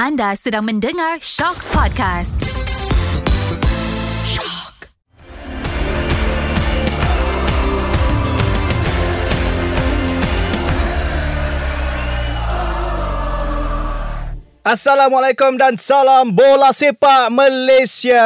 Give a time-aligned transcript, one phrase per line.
[0.00, 2.40] Anda sedang mendengar Shock Podcast.
[4.24, 4.88] Shock.
[14.64, 18.24] Assalamualaikum dan salam bola sepak Malaysia.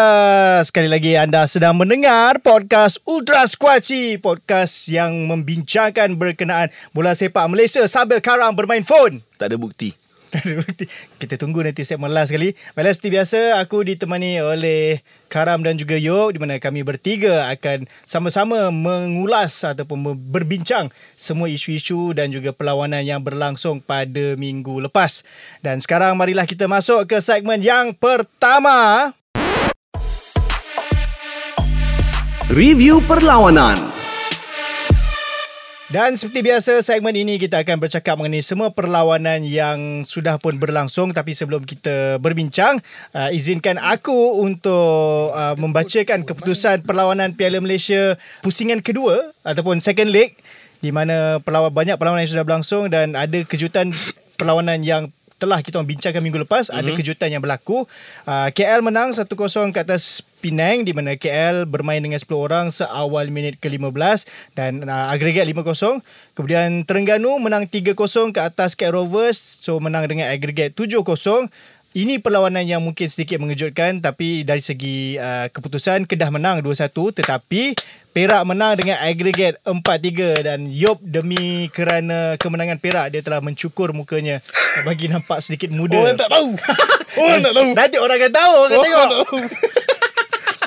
[0.62, 7.82] Sekali lagi anda sedang mendengar podcast Ultra Squatchy, podcast yang membincangkan berkenaan bola sepak Malaysia
[7.90, 9.26] sambil karang bermain phone.
[9.42, 10.03] Tak ada bukti.
[11.20, 12.52] Kita tunggu nanti segmen last sekali.
[12.74, 17.86] Baiklah seperti biasa aku ditemani oleh Karam dan juga Yo di mana kami bertiga akan
[18.06, 25.22] sama-sama mengulas ataupun berbincang semua isu-isu dan juga perlawanan yang berlangsung pada minggu lepas.
[25.62, 29.10] Dan sekarang marilah kita masuk ke segmen yang pertama.
[32.52, 33.93] Review perlawanan.
[35.94, 41.14] Dan seperti biasa segmen ini kita akan bercakap mengenai semua perlawanan yang sudah pun berlangsung.
[41.14, 42.82] Tapi sebelum kita berbincang
[43.14, 50.34] uh, izinkan aku untuk uh, membacakan keputusan perlawanan Piala Malaysia pusingan kedua ataupun second leg
[50.82, 53.94] di mana perlawan banyak perlawanan yang sudah berlangsung dan ada kejutan
[54.34, 56.74] perlawanan yang telah kita bincangkan minggu lepas.
[56.74, 56.80] Mm-hmm.
[56.82, 57.86] ada kejutan yang berlaku.
[58.26, 59.30] Uh, KL menang 1-0
[59.70, 65.08] ke atas Penang di mana KL bermain dengan 10 orang seawal minit ke-15 dan uh,
[65.08, 66.04] agregat 5-0.
[66.36, 67.96] Kemudian Terengganu menang 3-0
[68.36, 71.48] ke atas KL Rovers so menang dengan agregat 7-0.
[71.94, 77.78] Ini perlawanan yang mungkin sedikit mengejutkan tapi dari segi uh, keputusan Kedah menang 2-1 tetapi
[78.10, 84.42] Perak menang dengan agregat 4-3 dan Yop demi kerana kemenangan Perak dia telah mencukur mukanya
[84.82, 85.94] bagi nampak sedikit muda.
[86.02, 86.58] Orang tak tahu.
[87.22, 87.70] Orang tak tahu.
[87.78, 88.98] Nanti orang akan tahu akan Orang tengok.
[88.98, 89.38] tak tahu.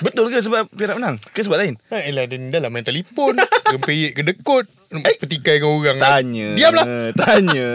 [0.06, 1.16] Betul ke sebab Perak menang?
[1.34, 1.76] Ke sebab lain?
[1.90, 3.42] Ha, elah, dia ni dah lah main telefon.
[3.74, 4.66] Gempeyik ke dekut.
[4.88, 5.20] Eh?
[5.20, 5.98] Petikai dengan orang.
[6.00, 6.48] Tanya.
[6.56, 6.86] Diamlah.
[7.12, 7.70] Tanya.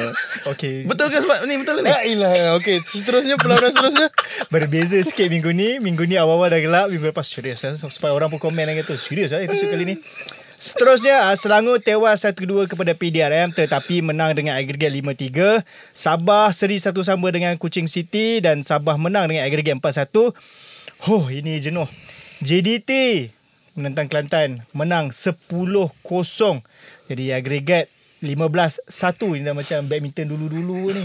[0.50, 0.88] Okey.
[0.88, 1.54] Betul ke sebab ni?
[1.60, 1.90] Betul ke ni?
[1.92, 2.32] Ha, elah.
[2.58, 4.08] Okey, seterusnya perlawanan seterusnya.
[4.50, 8.28] Berbeza sikit minggu ni Minggu ni awal-awal dah gelap Minggu lepas serius lah Supaya orang
[8.30, 9.94] pun komen lagi tu Serius lah episod kali ni
[10.56, 15.60] Seterusnya ah, Selangor tewas 1-2 kepada PDRM Tetapi menang dengan agregat 5-3
[15.92, 20.32] Sabah seri satu sama dengan Kuching City Dan Sabah menang dengan agregat 4-1
[21.04, 21.84] Huh ini jenuh
[22.40, 22.90] JDT
[23.76, 25.44] menentang Kelantan Menang 10-0
[27.12, 27.92] Jadi agregat
[28.24, 31.04] 15-1 Ini dah macam badminton dulu-dulu ni.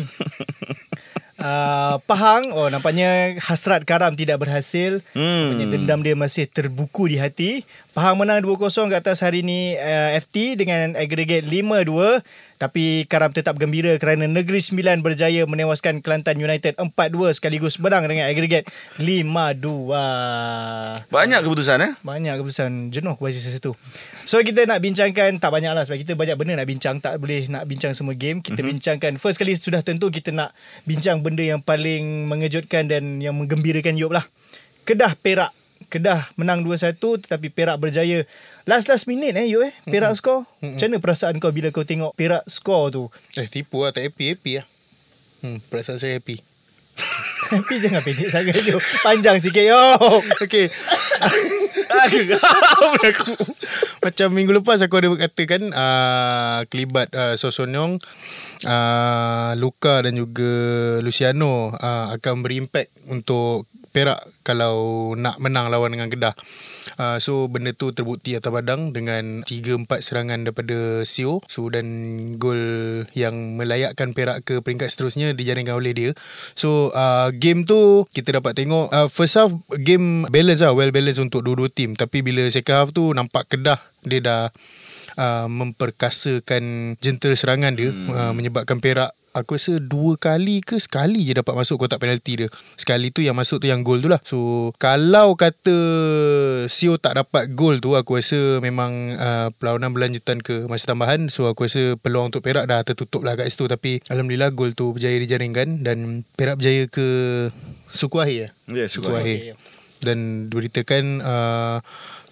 [1.36, 5.04] Uh, Pahang Oh nampaknya hasrat Karam tidak berhasil.
[5.12, 5.60] Hmm.
[5.60, 10.56] Dendam dia masih terbuku di hati Pahang menang 2-0 ke atas hari ni uh, FT
[10.60, 12.24] Dengan agregat 5-2
[12.56, 18.30] Tapi Karam tetap gembira Kerana Negeri Sembilan berjaya menewaskan Kelantan United 4-2 Sekaligus menang dengan
[18.32, 18.64] agregat
[18.96, 21.92] 5-2 Banyak keputusan eh?
[22.02, 23.78] banyak keputusan jenuh aku baca satu.
[24.28, 27.48] So kita nak bincangkan tak banyak lah sebab kita banyak benda nak bincang tak boleh
[27.48, 28.44] nak bincang semua game.
[28.44, 28.72] Kita mm-hmm.
[28.76, 30.52] bincangkan first kali sudah tentu kita nak
[30.84, 34.28] bincang benda yang paling mengejutkan dan yang menggembirakan Yop lah.
[34.84, 35.61] Kedah Perak.
[35.90, 38.28] Kedah menang 2-1 tetapi Perak berjaya
[38.70, 39.74] last-last minute eh Yop eh.
[39.90, 40.20] Perak mm-hmm.
[40.20, 40.40] skor.
[40.44, 40.74] Mm-hmm.
[40.78, 43.04] Macam mana perasaan kau bila kau tengok Perak skor tu?
[43.40, 43.96] Eh, tipu lah.
[43.96, 44.66] Tak happy-happy lah.
[45.42, 46.44] Hmm, perasaan saya happy.
[47.52, 48.82] Tapi jangan pendek sangat Yop.
[49.02, 50.22] Panjang sikit Yop.
[50.46, 50.70] Okay.
[53.12, 53.36] aku.
[54.02, 58.00] Macam minggu lepas aku ada berkatakan uh, kelibat uh, Sosonyong,
[58.66, 60.52] uh, Luka dan juga
[61.04, 66.36] Luciano uh, akan berimpact untuk Perak kalau nak menang lawan dengan Kedah.
[66.98, 71.44] Uh, so benda tu terbukti atas padang dengan 3-4 serangan daripada Sio.
[71.52, 71.86] So dan
[72.40, 72.60] gol
[73.12, 76.10] yang melayakkan Perak ke peringkat seterusnya dijaringkan oleh dia.
[76.56, 79.52] So uh, game tu kita dapat tengok uh, first half
[79.84, 81.94] game balance lah, well balance untuk dua-dua tim.
[81.94, 84.44] Tapi bila second half tu nampak Kedah dia dah
[85.20, 88.10] uh, memperkasakan jentera serangan dia hmm.
[88.10, 92.52] uh, menyebabkan Perak Aku rasa dua kali ke sekali je dapat masuk kotak penalti dia.
[92.76, 94.20] Sekali tu yang masuk tu yang gol tu lah.
[94.28, 95.72] So kalau kata
[96.68, 101.32] Sio tak dapat gol tu aku rasa memang uh, perlawanan berlanjutan ke masa tambahan.
[101.32, 103.72] So aku rasa peluang untuk Perak dah tertutup lah kat situ.
[103.72, 107.08] Tapi Alhamdulillah gol tu berjaya dijaringkan dan Perak berjaya ke
[107.88, 108.52] suku akhir.
[108.68, 109.24] Ya, Suku suka.
[109.24, 109.56] akhir.
[110.02, 111.78] Dan diberitakan uh,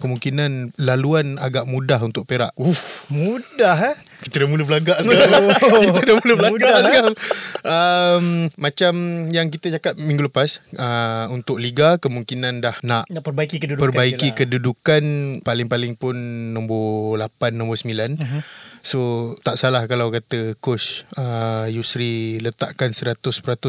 [0.02, 2.52] kemungkinan laluan agak mudah untuk Perak.
[2.60, 2.76] Uh,
[3.08, 3.98] Mudah eh.
[4.20, 5.44] Kita dah mula belagak sekarang.
[5.90, 6.88] kita dah mula belagak Mudah, eh?
[6.92, 7.16] sekarang.
[7.64, 8.26] Um,
[8.60, 8.94] macam
[9.32, 14.30] yang kita cakap minggu lepas, uh, untuk Liga kemungkinan dah nak Nak perbaiki kedudukan perbaiki
[14.32, 14.38] lah.
[14.44, 15.04] kedudukan
[15.44, 16.16] paling-paling pun
[16.52, 18.20] nombor 8, nombor 9.
[18.20, 18.20] Mhm.
[18.20, 18.42] Uh-huh.
[18.84, 19.00] So
[19.44, 23.20] tak salah kalau kata coach uh, Yusri letakkan 100%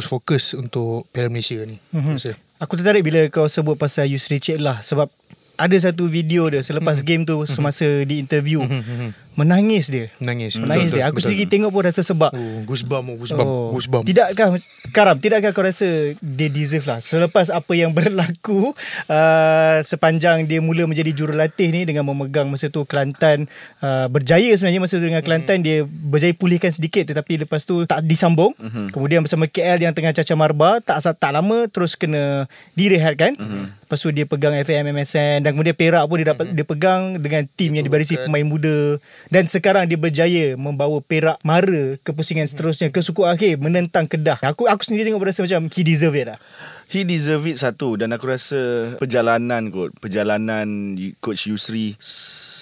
[0.03, 1.79] fokus untuk Piala Malaysia ni.
[1.95, 2.19] Mhm.
[2.19, 2.37] Uh-huh.
[2.61, 5.09] Aku tertarik bila kau sebut pasal Yusri Cik lah sebab
[5.61, 8.65] ada satu video dia selepas game tu semasa di interview
[9.41, 10.13] menangis dia.
[10.21, 10.61] Menangis.
[10.61, 11.05] Menangis Betul, dia.
[11.05, 11.25] betul, Aku betul.
[11.33, 12.31] sendiri tengok pun rasa sebab.
[12.37, 13.69] Oh, goosebump, oh, goosebump, oh.
[13.73, 14.05] goosebump.
[14.05, 14.61] Tidakkah
[14.93, 18.77] Karam, tidakkah kau rasa dia deserve lah selepas apa yang berlaku
[19.09, 23.49] uh, sepanjang dia mula menjadi jurulatih ni dengan memegang masa tu Kelantan
[23.81, 28.05] uh, berjaya sebenarnya masa tu dengan Kelantan dia berjaya pulihkan sedikit tetapi lepas tu tak
[28.05, 28.53] disambung.
[28.93, 33.39] Kemudian bersama KL yang tengah cacar marba tak tak lama terus kena direhatkan.
[33.91, 37.43] Lepas tu dia pegang FM MSN dan kemudian Perak pun dia dapat dia pegang dengan
[37.59, 38.99] tim yang dibarisi pemain muda
[39.31, 44.43] dan sekarang dia berjaya membawa Perak mara ke pusingan seterusnya ke suku akhir menentang Kedah.
[44.43, 46.39] Aku aku sendiri tengok rasa macam he deserve it lah.
[46.91, 51.95] He deserve it satu dan aku rasa perjalanan kot perjalanan coach Yusri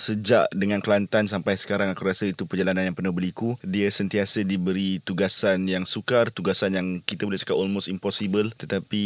[0.08, 5.04] sejak dengan Kelantan sampai sekarang aku rasa itu perjalanan yang penuh berliku dia sentiasa diberi
[5.04, 8.48] tugasan yang sukar tugasan yang kita boleh cakap almost impossible.
[8.56, 9.04] Tetapi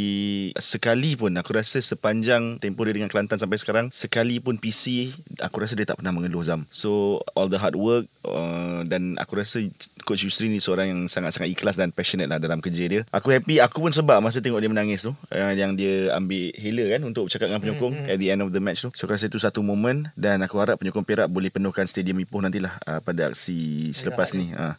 [0.62, 5.10] sekali pun aku rasa sepanjang tempoh dia dengan Kelantan sampai sekarang sekali pun PC
[5.42, 6.68] aku rasa dia tak pernah mengeluh Zam.
[6.68, 9.64] So all the hard work uh, dan aku rasa
[10.04, 13.02] coach Yusri ni seorang yang sangat-sangat ikhlas dan passionate lah dalam kerja dia.
[13.10, 16.84] Aku happy aku pun sebab masa tengok dia menangis tu uh, yang dia ambil hela
[16.94, 18.92] kan untuk bercakap dengan penyokong at the end of the match tu.
[18.92, 22.44] So aku rasa itu satu moment dan aku harap penyokong Perak boleh penuhkan stadium Ipoh
[22.44, 24.76] nantilah uh, pada aksi selepas ni uh.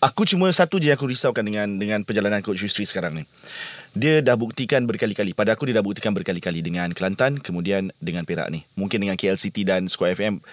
[0.00, 3.22] Aku cuma satu je yang aku risaukan dengan dengan perjalanan coach Yusri sekarang ni.
[3.96, 5.32] Dia dah buktikan berkali-kali.
[5.32, 8.68] Pada aku dia dah buktikan berkali-kali dengan Kelantan kemudian dengan Perak ni.
[8.76, 10.44] Mungkin dengan KL City dan Square FM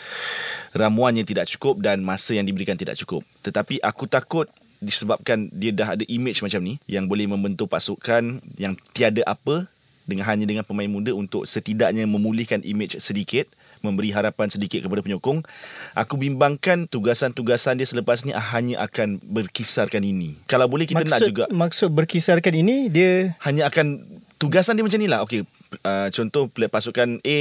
[0.71, 3.27] ramuannya tidak cukup dan masa yang diberikan tidak cukup.
[3.43, 4.47] Tetapi aku takut
[4.79, 9.67] disebabkan dia dah ada image macam ni yang boleh membentuk pasukan yang tiada apa
[10.07, 13.51] dengan hanya dengan pemain muda untuk setidaknya memulihkan image sedikit
[13.81, 15.45] memberi harapan sedikit kepada penyokong
[15.93, 20.37] aku bimbangkan tugasan-tugasan dia selepas ni hanya akan berkisarkan ini.
[20.49, 24.01] Kalau boleh kita maksud, nak juga maksud berkisarkan ini dia hanya akan
[24.41, 25.21] tugasan dia macam ni lah.
[25.25, 25.45] Okey
[25.85, 27.39] uh, contoh pasukan A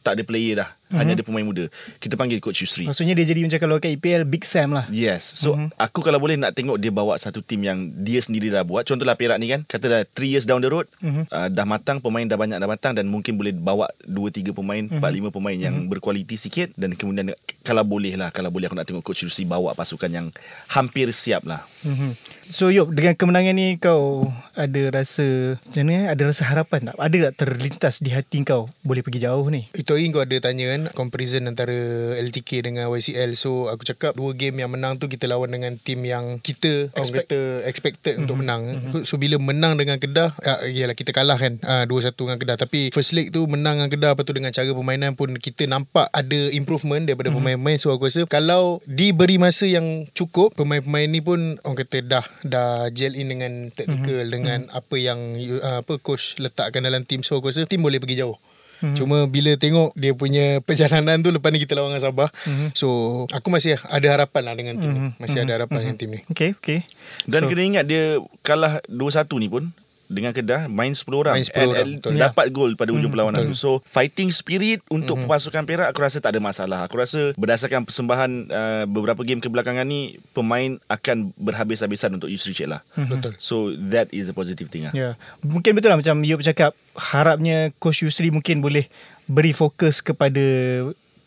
[0.00, 1.70] tak ada player dah hanya ada pemain muda
[2.02, 4.86] kita panggil coach Yusri maksudnya dia jadi macam kalau kat EPL Big Sam lah.
[4.90, 5.78] Yes So mm-hmm.
[5.78, 9.16] aku kalau boleh nak tengok Dia bawa satu tim yang Dia sendiri dah buat Contohlah
[9.16, 11.30] Perak ni kan Kata dah 3 years down the road mm-hmm.
[11.30, 15.32] uh, Dah matang Pemain dah banyak dah matang Dan mungkin boleh bawa 2-3 pemain mm-hmm.
[15.32, 15.92] 4-5 pemain Yang mm-hmm.
[15.92, 17.32] berkualiti sikit Dan kemudian
[17.64, 20.26] Kalau boleh lah Kalau boleh aku nak tengok Coach Rusi Bawa pasukan yang
[20.70, 22.12] Hampir siap lah Mm-hmm.
[22.52, 26.96] So Yop dengan kemenangan ni kau ada rasa macam mana ada rasa harapan tak?
[26.98, 29.70] Ada tak terlintas di hati kau boleh pergi jauh ni?
[29.72, 31.76] Itu hari kau ada tanya kan Comparison antara
[32.16, 36.00] LTK dengan YCL So aku cakap Dua game yang menang tu Kita lawan dengan tim
[36.06, 37.28] yang Kita Orang Expect.
[37.28, 38.24] kata Expected mm-hmm.
[38.24, 39.02] untuk menang mm-hmm.
[39.04, 42.80] So bila menang dengan Kedah uh, Yalah kita kalah kan uh, 2-1 dengan Kedah Tapi
[42.94, 46.40] first leg tu Menang dengan Kedah Lepas tu dengan cara permainan pun Kita nampak ada
[46.56, 47.58] improvement Daripada mm-hmm.
[47.60, 52.24] pemain-pemain So aku rasa Kalau diberi masa yang cukup Pemain-pemain ni pun Orang kata dah
[52.46, 54.34] Dah gel in dengan Tactical mm-hmm.
[54.34, 54.78] Dengan mm-hmm.
[54.80, 55.18] apa yang
[55.60, 58.38] uh, Apa coach letakkan dalam tim So aku rasa Tim boleh pergi jauh
[58.80, 58.96] Hmm.
[58.96, 62.28] Cuma bila tengok dia punya perjalanan tu lepas ni kita lawan dengan Sabah.
[62.48, 62.72] Hmm.
[62.72, 62.88] So
[63.30, 65.00] aku masih ada harapan lah dengan tim ni.
[65.20, 66.20] Masih ada harapan dengan tim ni.
[66.32, 66.88] Okay, okay.
[67.28, 69.72] Dan so, kena ingat Dia kalah 2-1 ni pun
[70.10, 72.12] dengan Kedah main 10 orang Main 10 And- orang, and betul.
[72.18, 73.54] dapat gol pada hujung perlawanan betul.
[73.54, 77.86] tu so fighting spirit untuk pasukan Perak aku rasa tak ada masalah aku rasa berdasarkan
[77.86, 83.38] persembahan uh, beberapa game kebelakangan ni pemain akan berhabis-habisan untuk Yusri Cik lah Betul.
[83.38, 85.14] so that is a positive thing lah Ya.
[85.40, 88.90] Mungkin betul lah macam Yop cakap harapnya Coach Yusri mungkin boleh
[89.24, 90.42] beri fokus kepada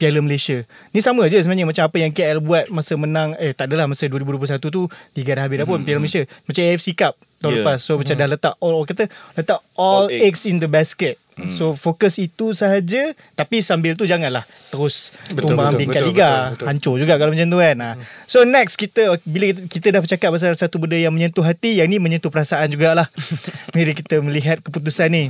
[0.04, 0.68] Piala Malaysia.
[0.92, 4.04] Ni sama je sebenarnya macam apa yang KL buat masa menang eh tak adalah masa
[4.04, 4.84] 2021 tu
[5.16, 6.28] tiga dah habis dah pun Piala Malaysia.
[6.44, 7.64] Macam AFC Cup tahun Yeah.
[7.64, 7.80] lepas.
[7.80, 9.04] So macam dah letak all orang kata
[9.34, 10.44] letak all, All eggs.
[10.44, 11.16] in the basket.
[11.50, 16.10] So fokus itu sahaja tapi sambil tu janganlah terus Betul, tumbang betul, ambing kat betul,
[16.12, 16.30] liga.
[16.30, 16.66] betul, betul.
[16.68, 17.78] Hancur juga kalau macam tu kan.
[17.80, 17.90] Ha.
[18.28, 21.88] So next kita bila kita, kita dah bercakap pasal satu benda yang menyentuh hati, yang
[21.88, 23.08] ni menyentuh perasaan jugalah.
[23.74, 25.24] Mari kita melihat keputusan ni.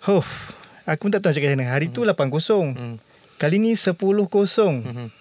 [0.00, 0.24] Huh.
[0.82, 1.70] Aku pun tak tahu nak cakap macam mana.
[1.70, 2.74] Hari tu 8-0.
[3.42, 3.98] Kali ni 10-0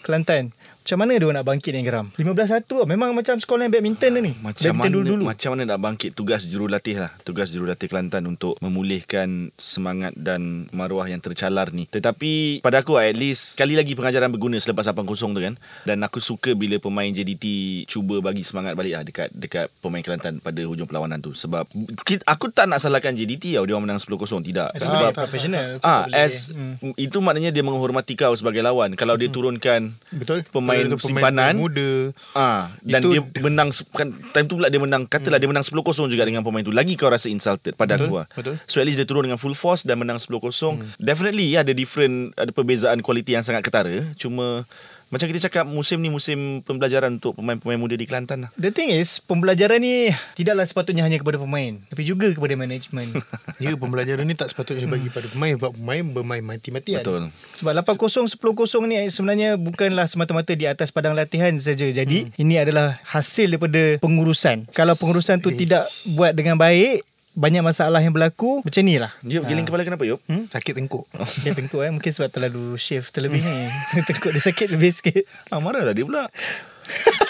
[0.05, 0.53] Kelantan.
[0.81, 2.09] Macam mana dia nak bangkit ni Geram?
[2.15, 4.33] 15-1 Memang macam sekolah badminton dah ni.
[4.35, 5.23] Macam badminton mana dulu-dulu.
[5.23, 11.05] macam mana nak bangkit tugas jurulatih lah tugas jurulatih Kelantan untuk memulihkan semangat dan maruah
[11.05, 15.39] yang tercalar ni tetapi pada aku at least sekali lagi pengajaran berguna selepas 8-0 tu
[15.39, 17.45] kan dan aku suka bila pemain JDT
[17.85, 21.69] cuba bagi semangat balik lah dekat dekat pemain Kelantan pada hujung perlawanan tu sebab
[22.01, 25.67] kita, aku tak nak salahkan JDT tau dia orang menang 10-0 tidak Sebab sebab profesional.
[25.81, 26.73] Ah, as Hmm.
[26.95, 28.95] itu maknanya dia menghormati kau sebagai lawan.
[28.95, 30.41] Kalau dia turunkan Betul.
[30.47, 32.15] pemain Itu simpanan muda.
[32.31, 36.07] Ah, dan Itu- dia menang kan time tu pula dia menang katalah dia menang 10-0
[36.07, 36.71] juga dengan pemain tu.
[36.71, 38.15] Lagi kau rasa insulted pada Betul, aku.
[38.23, 38.27] lah.
[38.31, 38.55] betul.
[38.65, 40.79] So at least dia turun dengan full force dan menang 10-0.
[40.97, 44.15] Definitely ada different ada perbezaan kualiti yang sangat ketara.
[44.15, 44.63] Cuma
[45.11, 48.49] Macam kita cakap musim ni musim pembelajaran untuk pemain-pemain muda di Kelantan lah.
[48.55, 53.19] The thing is, pembelajaran ni tidaklah sepatutnya hanya kepada pemain, tapi juga kepada management.
[53.61, 57.29] Ya pembelajaran ni tak sepatutnya dibagi pada pemain Sebab pemain bermain mati-matian Betul.
[57.61, 61.85] Sebab 8-0, 10-0 ni sebenarnya bukanlah semata-mata di atas padang latihan saja.
[61.85, 62.41] Jadi, hmm.
[62.41, 64.71] ini adalah hasil daripada pengurusan.
[64.71, 69.15] Kalau pengurusan tu tidak buat dengan baik, banyak masalah yang berlaku macam ni lah.
[69.23, 70.19] Yop, giling kepala kenapa Yop?
[70.27, 70.51] hmm?
[70.51, 71.07] Sakit tengkuk
[71.47, 73.71] Dia tengkuk eh Mungkin sebab terlalu shift terlebih ni
[74.07, 76.27] Tengkuk dia sakit lebih sikit Ah, marah lah dia pula.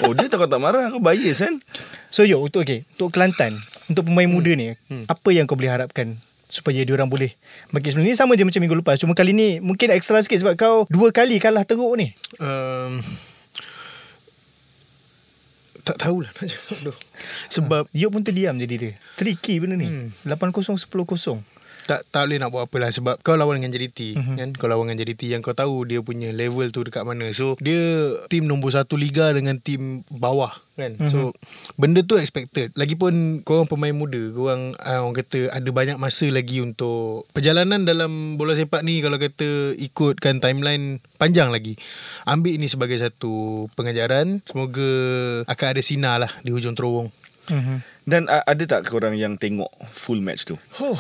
[0.02, 0.90] oh, dia takut tak marah.
[0.90, 1.62] Kau bias kan?
[2.10, 4.34] So yo untuk okay, Untuk Kelantan Untuk pemain hmm.
[4.34, 5.06] muda ni hmm.
[5.06, 6.18] Apa yang kau boleh harapkan
[6.50, 7.38] Supaya diorang boleh
[7.70, 10.54] Bagi sebelum ni Sama je macam minggu lepas Cuma kali ni Mungkin ekstra sikit Sebab
[10.58, 13.00] kau Dua kali kalah teruk ni um,
[15.82, 16.94] Tak tahulah nak cakap tu.
[17.50, 18.94] Sebab Yo pun terdiam jadi dia.
[19.18, 19.90] Tricky benda ni.
[19.90, 20.10] Hmm.
[20.24, 21.51] 8-0 10-0
[21.88, 24.18] tak tak boleh nak buat apa lah sebab kau lawan dengan JDT Mhm.
[24.18, 24.38] mm-hmm.
[24.38, 27.58] kan kau lawan dengan JDT yang kau tahu dia punya level tu dekat mana so
[27.58, 31.12] dia tim nombor satu liga dengan tim bawah kan mm-hmm.
[31.12, 31.36] so
[31.76, 35.98] benda tu expected lagipun kau orang pemain muda kau orang uh, orang kata ada banyak
[35.98, 41.78] masa lagi untuk perjalanan dalam bola sepak ni kalau kata ikutkan timeline panjang lagi
[42.26, 44.90] ambil ini sebagai satu pengajaran semoga
[45.46, 47.10] akan ada sinar lah di hujung terowong
[47.50, 47.78] mm-hmm.
[48.02, 50.58] Dan uh, ada tak korang yang tengok full match tu?
[50.82, 50.98] Huh.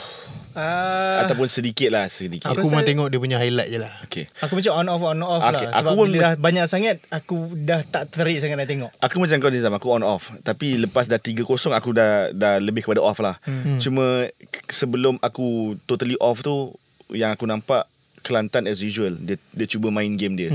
[0.52, 2.46] Uh, Ataupun sedikit lah, sedikit.
[2.46, 3.94] aku memang tengok dia punya highlight je lah.
[4.04, 4.26] Okay.
[4.40, 5.72] Aku macam on off on off Okay, lah.
[5.74, 8.92] Sebab aku pun- bila dah banyak sangat Aku dah tak terik sangat nak tengok.
[8.98, 10.32] Aku macam kau Nizam Aku on off.
[10.40, 13.40] Tapi lepas dah 3-0 Aku dah dah lebih kepada off lah.
[13.42, 13.76] Hmm.
[13.78, 15.48] Cuma k- Sebelum aku
[15.84, 16.72] Totally off tu
[17.10, 17.91] Yang aku nampak
[18.22, 19.18] Kelantan as usual.
[19.18, 20.50] Dia dia cuba main game dia.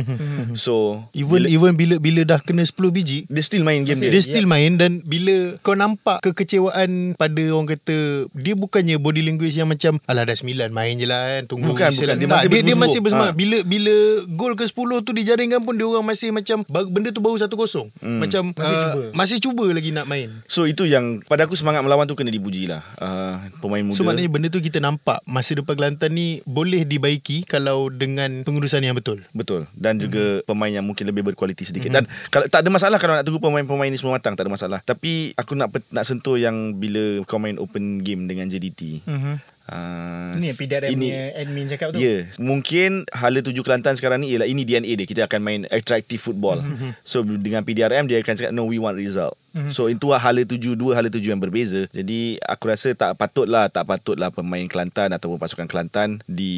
[0.54, 4.10] So Even bila, even bila bila dah kena 10 biji Dia still main game dia,
[4.10, 9.56] dia, still main dan bila kau nampak kekecewaan pada orang kata dia bukannya body language
[9.56, 12.06] yang macam alah dah 9 main je lah kan tunggu Bukan, bukan.
[12.06, 13.34] lah." Dia Tak, masih dia, dia masih bersemangat.
[13.34, 13.38] Ha.
[13.38, 13.94] bila bila
[14.30, 18.18] gol ke 10 tu dijaringkan pun dia orang masih macam benda tu baru 1-0 hmm.
[18.22, 19.04] macam Masih masih, uh, cuba.
[19.12, 20.28] masih cuba lagi nak main.
[20.46, 23.96] So itu yang Pada aku semangat melawan tu Kena dipuji lah uh, Pemain muda.
[23.98, 28.80] So maknanya benda tu kita nampak masa depan Kelantan ni boleh dibaiki kalau dengan pengurusan
[28.80, 29.24] yang betul.
[29.32, 30.44] Betul Dan juga Mhm.
[30.44, 33.88] pemain yang mungkin lebih berkualiti sedikit Dan kalau tak ada masalah Kalau nak tunggu pemain-pemain
[33.88, 37.56] ni semua matang Tak ada masalah Tapi aku nak nak sentuh yang Bila kau main
[37.56, 39.34] open game dengan JDT mm-hmm.
[39.66, 42.20] uh, Ini PDRM punya admin cakap tu Ya yeah.
[42.36, 46.60] Mungkin Hala tuju Kelantan sekarang ni Ialah ini DNA dia Kita akan main attractive football
[46.60, 47.00] Mhm.
[47.00, 49.40] So dengan PDRM Dia akan cakap No we want result
[49.72, 51.88] So itu lah hala tuju Dua hala tuju yang berbeza.
[51.90, 56.54] Jadi aku rasa tak patut lah Tak patut lah pemain Kelantan Ataupun pasukan Kelantan Di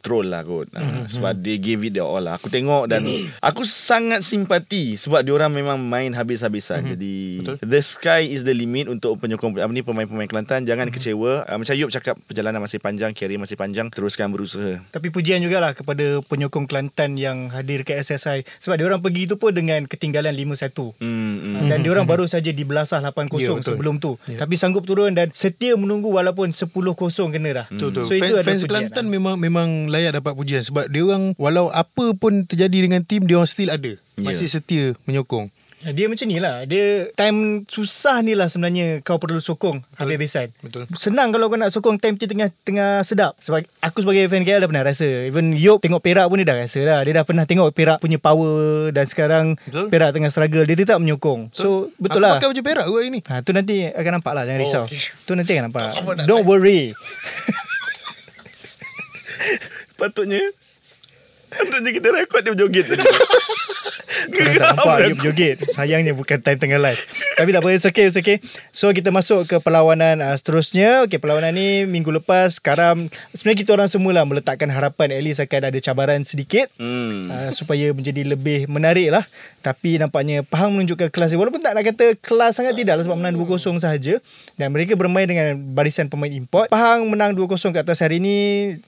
[0.00, 0.72] Troll lah kot.
[0.72, 2.40] Uh, Sebab dia gave it their all lah.
[2.40, 3.04] Aku tengok dan
[3.44, 6.96] Aku sangat simpati Sebab dia orang memang main habis-habisan.
[6.96, 7.56] Jadi Betul.
[7.60, 10.64] The sky is the limit Untuk penyokong apa ni Pemain-pemain Kelantan.
[10.64, 11.44] Jangan kecewa.
[11.44, 14.80] Uh, Macam Yop cakap Perjalanan masih panjang Career masih panjang Teruskan berusaha.
[14.90, 19.36] Tapi pujian jugalah kepada penyokong Kelantan yang hadir ke SSI sebab dia orang pergi tu
[19.38, 21.00] pun dengan ketinggalan 5-1.
[21.00, 21.68] Hmm, hmm.
[21.68, 23.74] Dan dia orang baru saja dibelasah 8-0 Ya, betul.
[23.74, 24.14] sebelum tu.
[24.24, 24.38] Ya.
[24.38, 26.70] Tapi sanggup turun dan setia menunggu walaupun 10-0
[27.28, 27.66] kena dah.
[27.66, 28.04] Betul betul.
[28.06, 29.12] So itu fans, ada fans Kelantan lah.
[29.12, 33.36] memang memang layak dapat pujian sebab dia orang walau apa pun terjadi dengan tim dia
[33.36, 33.98] orang still ada.
[34.14, 35.50] Masih setia menyokong.
[35.84, 36.64] Dia macam ni lah.
[36.64, 40.88] Dia time susah ni lah sebenarnya Kau perlu sokong Habis-habisan Betul.
[40.96, 43.36] Senang kalau kau nak sokong Time kita tengah tengah sedap.
[43.44, 45.04] Sebab aku sebagai fan KL dah pernah rasa.
[45.04, 48.16] Even Yop tengok Perak pun dia dah rasa dah Dia dah pernah tengok Perak punya
[48.16, 49.92] power Dan sekarang Betul.
[49.92, 50.64] Perak tengah struggle.
[50.64, 51.52] Dia tetap menyokong.
[51.52, 53.20] So betul Aku lah pakai baju perak gua hari ni.
[53.28, 54.84] Ha, tu nanti akan nampak lah Jangan risau.
[54.84, 55.12] Oh, okay.
[55.28, 55.92] Tu nanti akan nampak.
[56.24, 56.92] Don't worry.
[59.98, 60.40] Patutnya
[61.56, 63.04] Patutnya kita rekod dia berjoget tadi
[64.32, 67.00] Tak nampak dia berjoget Sayangnya bukan time tengah live.
[67.36, 68.40] Tapi tak apa It's okay, it's okay.
[68.72, 71.04] So kita masuk ke perlawanan uh, seterusnya.
[71.04, 75.40] Okay perlawanan ni Minggu lepas Sekarang Sebenarnya kita orang semua lah Meletakkan harapan At least
[75.44, 76.72] akan ada cabaran sedikit.
[76.80, 77.28] Hmm.
[77.28, 79.24] uh, Supaya menjadi lebih menarik lah.
[79.60, 81.38] Tapi nampaknya Pahang menunjukkan kelas dia.
[81.40, 84.18] Walaupun tak nak kata Kelas sangat tidak lah Sebab menang 2-0 sahaja.
[84.56, 86.72] Dan mereka bermain dengan Barisan pemain import.
[86.72, 88.36] Pahang menang 2-0 ke atas hari ni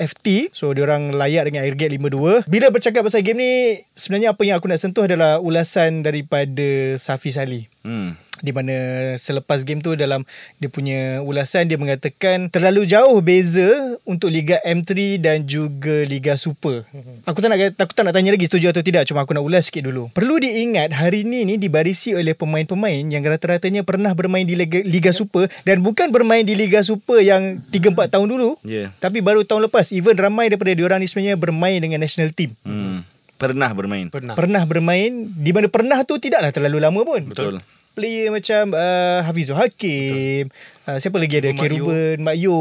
[0.01, 3.53] FT So diorang layak dengan aggregate 5-2 Bila bercakap pasal game ni
[3.93, 8.21] Sebenarnya apa yang aku nak sentuh adalah Ulasan daripada Safi Salih Hmm.
[8.39, 8.77] di mana
[9.17, 10.23] selepas game tu dalam
[10.61, 16.87] dia punya ulasan dia mengatakan terlalu jauh beza untuk Liga M3 dan juga Liga Super.
[17.25, 19.67] Aku tak nak aku tak nak tanya lagi setuju atau tidak cuma aku nak ulas
[19.67, 20.13] sikit dulu.
[20.13, 25.11] Perlu diingat hari ni ni dibarisi oleh pemain-pemain yang rata-ratanya pernah bermain di Liga, Liga
[25.11, 28.61] Super dan bukan bermain di Liga Super yang 3-4 tahun dulu.
[28.69, 28.93] Ya.
[29.01, 32.53] Tapi baru tahun lepas even ramai daripada diorang ni sebenarnya bermain dengan national team.
[32.69, 33.08] Hmm.
[33.39, 34.35] Pernah bermain Pernah.
[34.35, 37.23] Pernah bermain di mana pernah tu tidaklah terlalu lama pun.
[37.31, 37.63] Betul
[37.99, 40.55] player macam uh, Hafizul Hakim,
[40.87, 41.51] uh, siapa lagi ada?
[41.51, 41.63] Mak Yo.
[41.67, 42.59] Keruben, Mak Yo,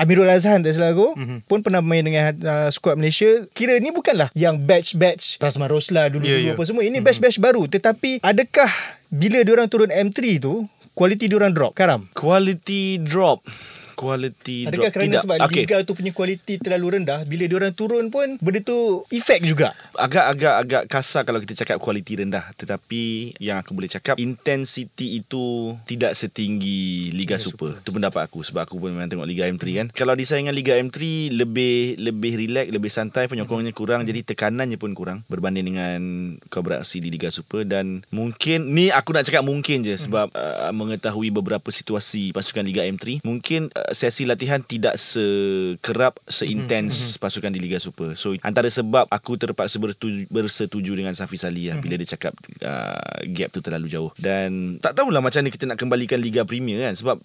[0.00, 1.12] Amirul Azhan tak salah aku.
[1.12, 1.20] Mhm.
[1.20, 1.38] Mm-hmm.
[1.44, 3.44] Pun pernah main dengan uh, skuad Malaysia.
[3.52, 6.52] Kira ni bukanlah yang batch-batch Rasman Rosla dulu-dulu Ya, ya.
[6.56, 6.88] apa semua.
[6.88, 7.68] Ini batch-batch baru.
[7.68, 8.72] Tetapi adakah
[9.12, 10.64] bila diorang turun M3 tu,
[10.96, 11.76] kualiti diorang drop?
[11.76, 12.08] Karam?
[12.16, 13.44] Quality drop.
[13.98, 14.94] Quality Adakah drop.
[14.94, 15.22] kerana Tidak.
[15.26, 15.62] sebab okay.
[15.66, 19.74] liga tu punya kualiti terlalu rendah, bila diorang turun pun benda tu efek juga.
[19.98, 25.74] Agak-agak agak kasar kalau kita cakap kualiti rendah tetapi yang aku boleh cakap intensity itu
[25.90, 27.82] tidak setinggi Liga, Super.
[27.82, 29.86] Itu pendapat aku sebab aku pun memang tengok Liga M3 kan.
[29.90, 35.26] Kalau disaingkan Liga M3 lebih lebih relax, lebih santai, penyokongnya kurang jadi tekanannya pun kurang
[35.26, 36.00] berbanding dengan
[36.46, 40.70] kau beraksi di Liga Super dan mungkin ni aku nak cakap mungkin je sebab uh,
[40.70, 47.60] mengetahui beberapa situasi pasukan Liga M3 mungkin uh, sesi latihan tidak sekerap seintens pasukan di
[47.60, 48.14] Liga Super.
[48.14, 53.20] So antara sebab aku terpaksa bersetuju, bersetuju dengan Safi Salih lah bila dia cakap uh,
[53.30, 54.10] gap tu terlalu jauh.
[54.18, 57.16] Dan tak tahulah macam mana kita nak kembalikan Liga Premier kan sebab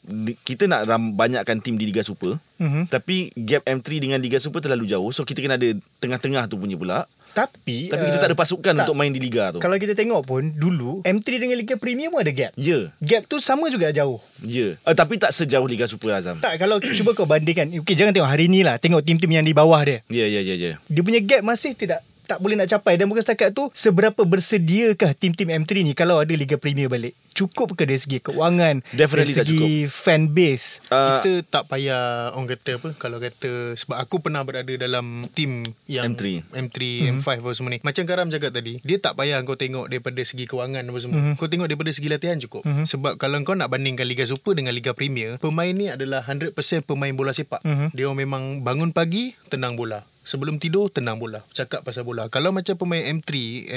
[0.44, 2.38] kita nak ram, banyakkan tim di Liga Super.
[2.60, 2.92] Mhm.
[2.92, 5.10] Tapi gap M3 dengan Liga Super terlalu jauh.
[5.12, 7.06] So kita kena ada tengah-tengah tu punya pula.
[7.34, 8.84] Tapi Tapi kita uh, tak ada pasukan tak.
[8.86, 9.60] untuk main di Liga tu.
[9.60, 12.54] Kalau kita tengok pun dulu M3 dengan Liga Premier pun ada gap.
[12.54, 14.22] Ya, Gap tu sama juga jauh.
[14.40, 14.78] ya.
[14.86, 16.38] Uh, tapi tak sejauh Liga Super Azam.
[16.38, 17.74] Tak kalau cuba kau bandingkan.
[17.82, 18.78] Okey jangan tengok hari ni lah.
[18.78, 20.06] Tengok tim-tim yang di bawah dia.
[20.08, 20.72] Ya, ya, ya, ya.
[20.78, 25.14] Dia punya gap masih tidak tak boleh nak capai dan bukan setakat tu seberapa bersediakah
[25.14, 27.14] tim-tim M3 ni kalau ada Liga Premier balik.
[27.34, 30.82] Cukup ke dari segi keuangan, Definitely dari segi fan base.
[30.90, 35.78] Uh, Kita tak payah orang kata apa kalau kata sebab aku pernah berada dalam tim
[35.86, 36.46] yang M3.
[36.58, 36.78] M3,
[37.22, 37.80] M5 apa semua ni.
[37.86, 41.38] Macam Karam cakap tadi, dia tak payah kau tengok daripada segi kewangan apa semua.
[41.38, 42.66] Kau tengok daripada segi latihan cukup.
[42.66, 46.54] Sebab kalau kau nak bandingkan Liga Super dengan Liga Premier, pemain ni adalah 100%
[46.86, 47.62] pemain bola sepak.
[47.94, 50.06] Dia orang memang bangun pagi tenang bola.
[50.24, 53.32] Sebelum tidur tenang bola Cakap pasal bola Kalau macam pemain M3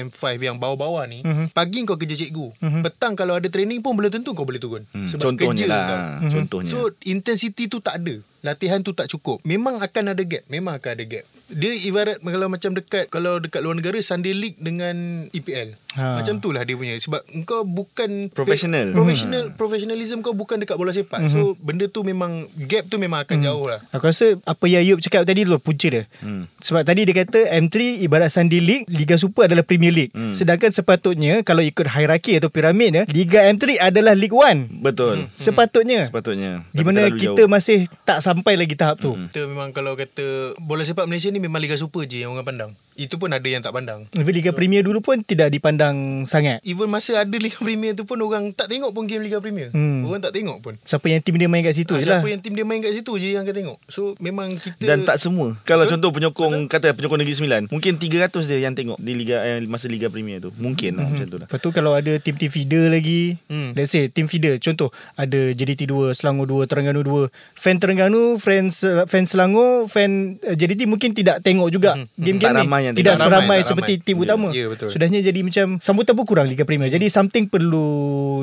[0.05, 1.51] M5 yang bawah-bawah ni Mhm.
[1.51, 5.07] Pagi kau kerja cikgu Petang kalau ada training pun Belum tentu kau boleh turun Hmm,
[5.09, 5.83] Sebab contohnya kerja lah.
[5.83, 6.31] kau Mhm.
[6.33, 6.71] Contohnya.
[6.71, 8.15] So intensity tu tak ada
[8.47, 12.47] Latihan tu tak cukup Memang akan ada gap Memang akan ada gap Dia ibarat Kalau
[12.47, 14.95] macam dekat Kalau dekat luar negara Sunday League dengan
[15.31, 16.21] EPL Ha.
[16.21, 18.93] Macam tu lah dia punya Sebab engkau bukan Professional.
[18.93, 21.33] Professional Professionalism kau bukan dekat bola sepak Mhm.
[21.33, 25.01] So benda tu memang Gap tu memang akan jauh lah Aku rasa apa yang Ayub
[25.01, 26.05] cakap tadi tu punca dia.
[26.21, 26.45] Hmm.
[26.61, 30.13] Sebab tadi dia kata M3 ibarat Sunday League, Liga Super adalah Premier League.
[30.13, 30.31] Hmm.
[30.31, 34.69] Sedangkan sepatutnya kalau ikut hierarki atau piramidnya, Liga M3 adalah League 1.
[34.69, 35.33] Betul.
[35.33, 36.07] Sepatutnya.
[36.07, 36.61] Sepatutnya.
[36.71, 37.49] Di mana kita jauh.
[37.49, 39.17] masih tak sampai lagi tahap tu.
[39.17, 42.73] Kita memang kalau kata Bola sepak Malaysia ni Memang Liga Super je Yang orang pandang
[42.99, 46.59] Itu pun ada yang tak pandang Tapi Liga Premier dulu pun tidak dipandang sangat.
[46.63, 50.01] Even masa ada Liga Premier tu pun Orang tak tengok pun game Liga Premier Hmm.
[50.03, 52.19] Orang tak tengok pun Siapa yang tim dia main kat situ Ah, je lah.
[52.19, 55.05] Siapa yang tim dia main kat situ je Yang akan tengok So memang kita Dan
[55.05, 55.55] tak semua.
[55.63, 55.93] Kalau Betul.
[55.95, 59.87] contoh penyokong kata penyokong Negeri Sembilan, mungkin 300 dia yang tengok di liga eh, masa
[59.87, 60.51] liga Premier tu.
[60.57, 61.47] Mungkin lah macam tu lah.
[61.47, 63.73] Lepas tu kalau ada tim-tim feeder lagi Hmm.
[63.73, 68.71] Let's say tim feeder Contoh Ada JDT 2 Selangor 2 Terengganu 2 Fan Terengganu Fan,
[69.05, 72.09] fan Selangor Fan uh, JDT mungkin tidak tengok juga Hmm.
[72.17, 74.05] Game-game Tak ni ramai yang Tidak ramai, seramai tak seperti ramai.
[74.05, 74.89] tim Ya, utama ya, betul.
[74.89, 77.87] Sudahnya jadi macam Sambutan pun kurang Liga Premier Jadi something perlu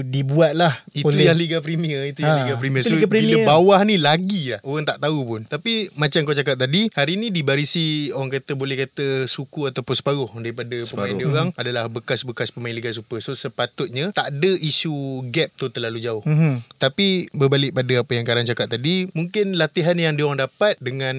[0.02, 3.42] Dibuat lah Itu oleh- yang Liga Premier Itu yang Ha, Liga Premier So Liga Premier.
[3.42, 7.14] bila bawah ni lagi lah Orang tak tahu pun Tapi macam kau cakap tadi Hari
[7.16, 11.16] ni dibarisi Orang kata boleh kata Suku ataupun separuh Daripada pemain Separuh.
[11.16, 14.94] dia orang Adalah bekas-bekas pemain Liga Super So sepatutnya Tak ada isu
[15.28, 16.64] gap tu terlalu jauh Mhm.
[16.78, 21.16] Tapi berbalik pada apa yang Karan cakap tadi Mungkin latihan yang diorang dapat Dengan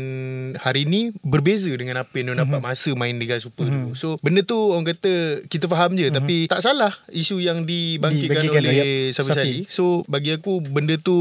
[0.57, 4.41] hari ni Berbeza dengan apa yang diorang dapat Masa main Liga Super dulu So benda
[4.41, 5.13] tu orang kata
[5.45, 9.31] Kita faham je Tapi tak salah Isu yang dibangkitkan Dibangkitkan oleh Safi.
[9.31, 11.17] Sali So bagi aku Benda tu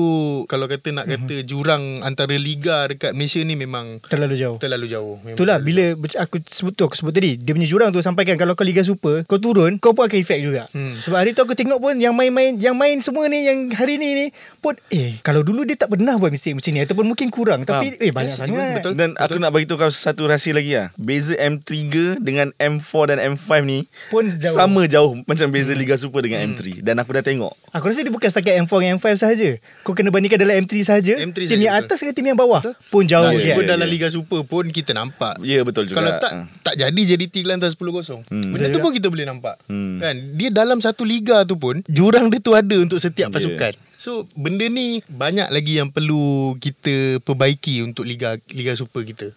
[0.46, 5.16] Kalau kata nak kata Jurang antara Liga Dekat Malaysia ni memang Terlalu jauh Terlalu jauh
[5.20, 8.00] memang Itulah terlalu bila bec- aku sebut tu aku sebut tadi dia punya jurang tu
[8.00, 10.68] sampaikan kalau kau Liga Super kau turun kau pun akan efek juga.
[10.70, 10.98] Hmm.
[10.98, 14.14] Sebab hari tu aku tengok pun yang main-main yang main semua ni yang hari ni
[14.14, 14.26] ni
[14.58, 17.96] pun eh kalau dulu dia tak pernah buat mistake macam ni ataupun mungkin kurang tapi
[17.96, 18.74] eh banyak Yes, sangat.
[18.76, 18.94] betul.
[18.94, 20.88] Dan aku nak bagi tahu kau satu rahsia lagi lah.
[20.96, 21.83] Beza M3
[22.18, 24.54] dengan M4 dan M5 ni Pun jauh.
[24.54, 27.54] sama jauh macam beza Liga Super dengan M3 dan aku dah tengok.
[27.70, 29.50] Aku rasa dia bukan setakat M4 dengan M5 sahaja.
[29.82, 31.14] Kau kena bandingkan dalam M3 sahaja.
[31.18, 31.86] M3 tim sahaja, yang betul.
[31.86, 32.76] atas dengan tim yang bawah Betul.
[32.88, 33.52] pun jauh Nah, dia.
[33.52, 33.92] even ya, dalam ya.
[33.92, 35.98] Liga Super pun kita nampak Ya betul juga.
[35.98, 36.46] Kalau tak Ah.
[36.62, 38.24] tak jadi JDT Kelantan 10-0.
[38.26, 38.50] Hmm.
[38.50, 38.84] Benda Betul tu juga.
[38.84, 39.56] pun kita boleh nampak.
[39.66, 39.98] Hmm.
[40.00, 40.16] Kan?
[40.34, 43.36] Dia dalam satu liga tu pun jurang dia tu ada untuk setiap Yeah.
[43.36, 43.74] pasukan.
[43.96, 46.24] So benda ni banyak lagi yang perlu
[46.58, 49.32] kita perbaiki untuk liga liga super kita.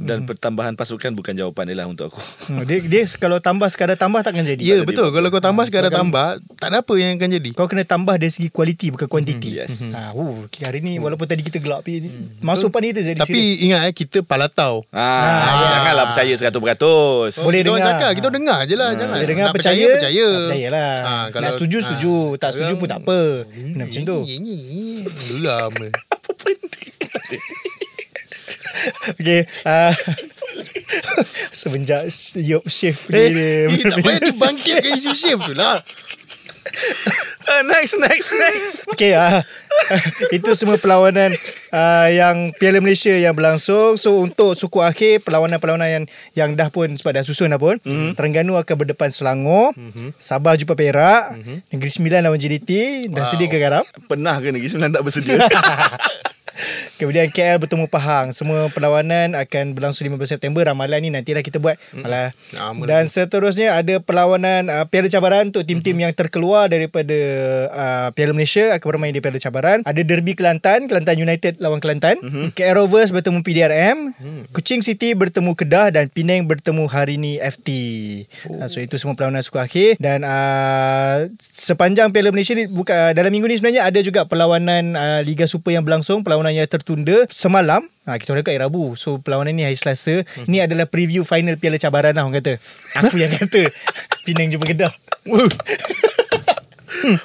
[0.00, 2.20] Dan pertambahan pasukan bukan jawapan dia lah untuk aku.
[2.46, 4.62] Hmm, dia, dia kalau tambah sekadar tambah takkan jadi.
[4.62, 7.82] Ya betul Kalau kau tambah sekadar tambah Tak ada apa yang akan jadi Kau kena
[7.82, 9.58] tambah dari segi kualiti bukan kuantiti.
[9.58, 9.90] yes.
[9.90, 12.06] Ha, uh, hari ni walaupun tadi kita gelap ni
[12.38, 13.26] masuk pan kita jadi serius.
[13.26, 17.42] Tapi ingat eh Kita palatau Ah, janganlah percaya 100%.
[17.42, 17.90] Boleh kita orang dengar.
[17.98, 20.94] cakap Kita dengar je lah Jangan Boleh dengar Nak percaya, percaya Percaya nak percayalah.
[21.02, 23.20] Ah, Nak setuju setuju, tak setuju pun tak apa.
[23.46, 24.18] Kena macam tu.
[25.26, 25.72] Geram
[29.16, 29.46] Okay.
[29.66, 29.92] Uh,
[31.58, 32.06] semenjak
[32.38, 35.82] Yop Shift Eh, ni eh, tak payah dibangkitkan isu shift tu lah
[37.46, 38.82] Ah, next, next, next.
[38.90, 39.38] Okay uh,
[40.34, 41.30] Itu semua perlawanan
[41.70, 46.90] uh, Yang Piala Malaysia yang berlangsung So untuk suku akhir Perlawanan-perlawanan yang Yang dah pun
[46.98, 48.18] Sebab dah susun dah pun mm-hmm.
[48.18, 50.18] Terengganu akan berdepan Selangor mm-hmm.
[50.18, 51.56] Sabah jumpa Perak mm-hmm.
[51.70, 52.70] Negeri Sembilan lawan JDT
[53.14, 53.30] Dah Wow.
[53.30, 55.46] sedia ke garam Pernah ke Negeri Sembilan tak bersedia?
[56.96, 58.32] Kemudian KL bertemu Pahang.
[58.32, 60.64] Semua perlawanan akan berlangsung 15 September.
[60.64, 61.76] Ramalan ni nantilah kita buat.
[61.92, 62.32] Malah.
[62.56, 67.18] Lama Dan seterusnya ada perlawanan uh, Piala Cabaran Untuk tim-tim yang terkeluar Daripada
[67.70, 69.82] uh, Piala Malaysia Akan bermain di Piala Cabaran.
[69.82, 72.18] Ada Derby Kelantan Kelantan United lawan Kelantan.
[72.54, 73.98] KL Rovers bertemu PDRM
[74.54, 77.68] Kuching City bertemu Kedah Dan Penang bertemu Harini FT
[78.48, 79.90] uh, So itu semua perlawanan suku akhir.
[79.98, 85.20] Dan uh, sepanjang Piala Malaysia ni buka, Dalam minggu ni sebenarnya Ada juga perlawanan uh,
[85.26, 87.88] Liga Super yang berlangsung Perlawanan yang tertunda Semalam.
[88.06, 88.94] Ha, kita orang dekat hari Rabu.
[88.94, 90.22] So perlawanan ni hari Selasa.
[90.22, 90.46] Hmm.
[90.46, 92.62] Ni adalah preview final Piala Cabaran lah orang kata.
[93.02, 93.72] Aku yang kata.
[94.22, 94.92] Penang jumpa Kedah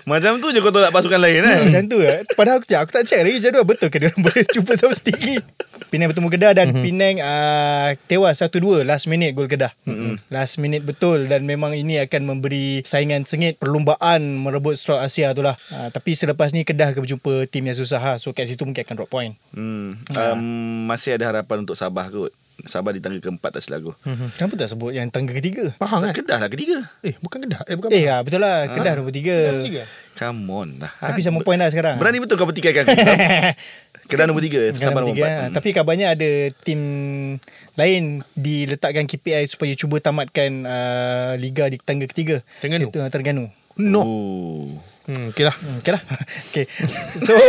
[0.10, 1.68] Macam tu je kau tolak pasukan lain kan?
[1.68, 2.22] Macam tu eh.
[2.34, 5.40] Padahal aku, aku tak check lagi jadual Betul ke dia boleh jumpa sama sendiri
[5.92, 9.74] Penang bertemu Kedah Dan Penang uh, tewas 1-2 Last minute gol Kedah
[10.32, 15.44] Last minute betul Dan memang ini akan memberi Saingan sengit Perlumbaan merebut slot Asia tu
[15.44, 18.12] lah uh, Tapi selepas ni Kedah akan berjumpa Tim yang susah ha.
[18.18, 20.00] So kat situ mungkin akan drop point Hmm.
[20.16, 20.42] Um,
[20.88, 22.32] masih ada harapan untuk Sabah kot.
[22.64, 23.94] Sabah di tangga keempat tak silap aku.
[24.04, 24.28] hmm.
[24.36, 26.86] Kenapa tak sebut yang tangga ketiga Pahang kan Kedah lah ketiga.
[27.02, 30.70] Eh bukan Kedah Eh bukan Eh ah, betul lah Kedah nombor tiga Tiga Come on
[30.78, 30.92] lah.
[30.98, 32.94] Tapi sama point lah sekarang Berani betul kau pertikaikan aku.
[34.12, 34.60] Kedah nombor tiga.
[34.76, 35.32] Sabah nombor tiga, empat.
[35.32, 35.44] ha.
[35.48, 35.54] Hmm.
[35.56, 36.30] Tapi kabarnya ada
[36.68, 36.82] tim
[37.74, 42.44] lain diletakkan KPI supaya cuba tamatkan uh, liga di tangga ketiga.
[42.60, 42.92] Terengganu?
[42.92, 43.48] Itu, Terengganu.
[43.80, 44.68] No Oh.
[45.08, 46.02] hmm, Okay lah Hmm, okay lah.
[46.52, 46.66] okay.
[47.26, 47.40] So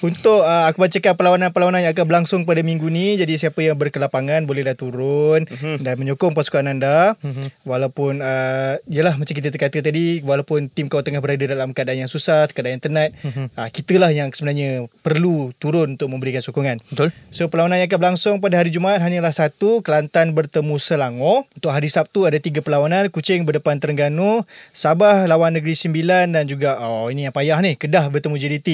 [0.00, 3.14] untuk uh, aku bacakan perlawanan-perlawanan yang akan berlangsung pada minggu ni.
[3.14, 5.80] Jadi siapa yang berkelapangan bolehlah turun Mhm.
[5.80, 7.14] dan menyokong pasukan anda.
[7.62, 12.10] Walaupun uh, yalah macam kita kata tadi walaupun tim kau tengah berada dalam keadaan yang
[12.10, 13.54] susah keadaan yang tenat Mhm.
[13.54, 16.78] uh, kitalah yang sebenarnya perlu turun untuk memberikan sokongan.
[16.86, 17.10] Betul.
[17.30, 21.44] So perlawanan yang akan berlangsung pada hari Jumaat hanyalah satu Kelantan bertemu Selangor.
[21.52, 26.78] Untuk hari Sabtu ada tiga perlawanan Kuching berdepan Terengganu Sabah lawan Negeri Sembilan Dan juga
[26.80, 28.68] Oh ini yang payah ni Kedah bertemu JDT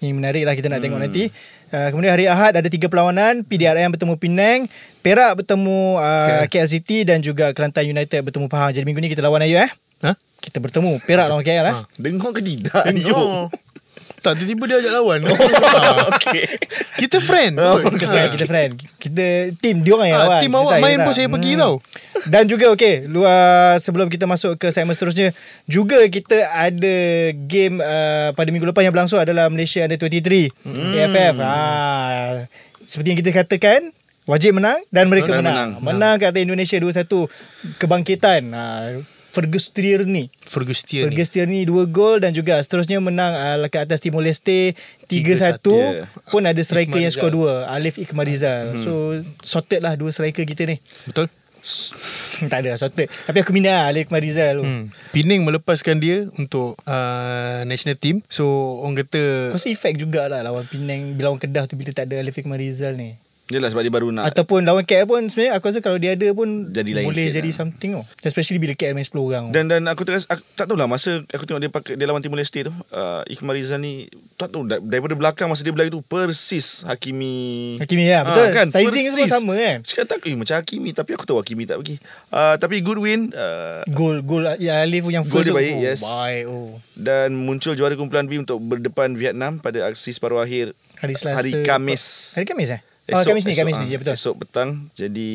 [0.00, 0.84] Ini menarik lah kita nak hmm.
[0.84, 1.22] tengok nanti
[1.72, 4.58] uh, Kemudian hari Ahad ada tiga perlawanan PDRM bertemu Penang
[5.00, 9.24] Perak bertemu uh, KL City Dan juga Kelantan United bertemu Pahang Jadi minggu ni kita
[9.24, 9.70] lawan ayu eh
[10.02, 10.18] Ha?
[10.42, 12.82] Kita bertemu Perak lawan KL eh Dengar ke tidak?
[12.90, 13.50] Dengar.
[14.22, 15.20] Tak tiba-tiba dia ajak lawan
[15.72, 16.14] Ah.
[16.14, 16.46] okay.
[16.96, 17.58] Kita friend
[17.90, 18.70] kita friend, kita friend.
[18.96, 19.26] Kita
[19.58, 20.40] team dia orang yang Ah, lawan.
[20.46, 21.74] Kita awak main pun saya pergi tau
[22.22, 25.34] Dan juga okey, luar sebelum kita masuk ke segmen seterusnya,
[25.66, 26.96] juga kita ada
[27.34, 30.92] game uh, pada minggu lepas yang berlangsung adalah Malaysia Under 23 hmm.
[31.02, 31.34] AFF.
[31.42, 31.54] Ha,
[32.86, 33.90] seperti yang kita katakan
[34.22, 35.82] Wajib menang dan mereka menang.
[35.82, 35.82] menang.
[35.82, 37.26] Menang, kata Indonesia 2-1
[37.82, 38.42] kebangkitan.
[38.54, 38.62] Ha,
[39.32, 40.28] Fergus Tierney.
[40.44, 44.76] Fergus Tierney Fergus Tierney 2 gol dan juga seterusnya menang uh, ke atas Timor Leste
[45.08, 46.04] 3-1 Ya.
[46.28, 48.76] pun ada striker yang skor Iqmal 2 Alif Ikmarizal.
[48.76, 48.82] Hmm.
[48.84, 48.92] So
[49.40, 50.84] sorted lah dua striker kita ni.
[51.08, 51.32] Betul
[52.50, 53.06] tak ada sorted.
[53.08, 54.64] Tapi aku minat lah Alif Ikmarizal tu.
[54.66, 54.90] Hmm.
[55.14, 58.44] Penang melepaskan dia Untuk uh, National team So
[58.82, 62.34] orang kata Rasa efek jugalah lawan Penang bila lawan Kedah tu bila tak ada Alif
[62.34, 63.14] Ikmarizal ni.
[63.52, 66.28] Yelah sebab dia baru nak Ataupun lawan KL pun sebenarnya aku rasa kalau dia ada
[66.32, 67.54] pun Jadi lain boleh jadi lah.
[67.54, 68.04] something oh.
[68.20, 69.44] Especially bila KL main 10 orang.
[69.50, 72.36] dan dan aku terasa aku, tak tahulah masa aku tengok dia pakai dia lawan Timor
[72.36, 76.00] Leste tu uh, Iqmal Rizal ni tak tahu da- daripada belakang masa dia berlari tu
[76.00, 78.42] persis Hakimi Hakimi ya, betul.
[78.42, 79.30] Ah, kan, Sizing semua persis.
[79.30, 79.78] sama kan.
[79.84, 81.96] Cakap tak eh, macam Hakimi tapi aku tahu Hakimi tak pergi.
[82.28, 85.58] Uh, tapi good win uh, Gol gol ya Alif yang first dia tu.
[85.58, 86.00] baik, oh, yes.
[86.00, 86.70] Baik oh.
[86.94, 91.36] dan muncul juara kumpulan B untuk berdepan Vietnam pada aksi separuh akhir Hari Selasa.
[91.36, 92.34] hari Kamis.
[92.34, 92.80] Hari Kamis eh?
[93.14, 93.86] Oh, Kamis ni, Kamis ni.
[93.86, 94.14] ah, Ya betul.
[94.14, 94.70] Esok petang.
[94.92, 95.30] Jadi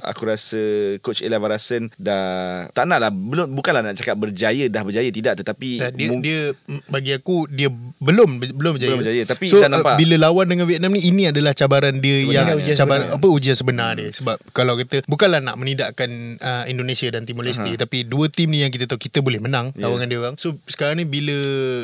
[0.00, 0.60] aku rasa
[1.00, 5.38] coach Ella Varasen dah tak nak lah belum bukanlah nak cakap berjaya dah berjaya tidak
[5.38, 6.52] tetapi Tak, dia, mung- dia
[6.86, 7.68] bagi aku dia
[7.98, 8.90] belum belum berjaya.
[8.90, 9.94] Belum berjaya, tapi so, dah nampak.
[9.94, 13.18] Uh, bila lawan dengan Vietnam ni ini adalah cabaran dia Sebenarnya yang ujian cabaran sebenar.
[13.18, 17.62] apa ujian sebenar dia sebab kalau kita bukanlah nak menidakkan uh, Indonesia dan Timor Leste
[17.64, 17.78] uh-huh.
[17.78, 19.86] tapi dua tim ni yang kita tahu kita boleh menang yeah.
[19.86, 20.34] lawan dengan dia orang.
[20.36, 21.36] So sekarang ni bila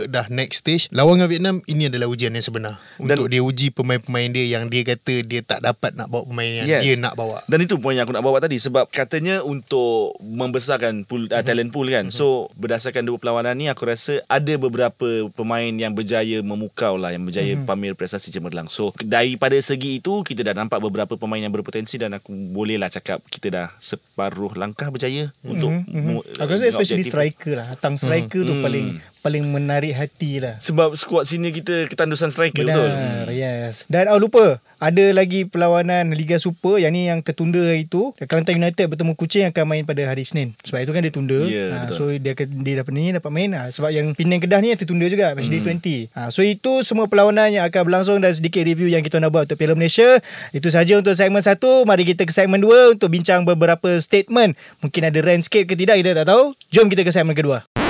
[0.06, 3.70] dah next stage lawan dengan Vietnam ini adalah ujian yang sebenar Dan- untuk dia uji
[3.70, 6.83] pemain-pemain dia yang dia kata dia tak dapat nak bawa pemain yang Yes.
[6.83, 7.42] dia nak bawa.
[7.44, 11.68] Dan itu poin yang aku nak bawa tadi sebab katanya untuk membesarkan pool uh, talent
[11.68, 12.09] pool kan.
[12.09, 17.22] So berdasarkan dua perlawanan ni aku rasa ada beberapa pemain yang berjaya memukau lah yang
[17.22, 18.66] berjaya pamer prestasi cemerlang.
[18.66, 23.20] So daripada segi itu kita dah nampak beberapa pemain yang berpotensi dan aku bolehlah cakap
[23.27, 27.12] kita dah separuh langkah berjaya untuk mu- Aku rasa especially objektif.
[27.12, 27.66] striker lah.
[27.68, 28.62] Hatang striker tu Hmm.
[28.62, 28.87] paling
[29.20, 30.57] paling menarik hati lah.
[30.62, 32.88] sebab skuad sini kita ketandusan striker betul.
[32.88, 33.85] Benar, yes.
[33.90, 38.14] Dan oh lupa, ada lagi perlawanan Liga Super yang ni yang tertunda hari itu.
[38.14, 40.54] Kelantan United bertemu Kuching akan main pada hari Isnin.
[40.62, 41.40] Sebab itu kan dia tunda.
[41.50, 41.96] Ya, ha, betul.
[41.98, 43.50] so dia dia dapat ni dapat main.
[43.59, 46.14] Ha, sebab yang Penang Kedah ni yang tertunda juga match day 20.
[46.14, 49.50] Ha, so itu semua perlawanan yang akan berlangsung dan sedikit review yang kita nak buat
[49.50, 50.22] untuk Piala Malaysia.
[50.54, 51.59] Itu saja untuk segmen 1.
[51.59, 54.54] Mari kita ke segmen 2 untuk bincang beberapa statement.
[54.78, 56.54] Mungkin ada rant sikit ke tidak kita tak tahu.
[56.70, 57.88] Jom kita ke segmen kedua.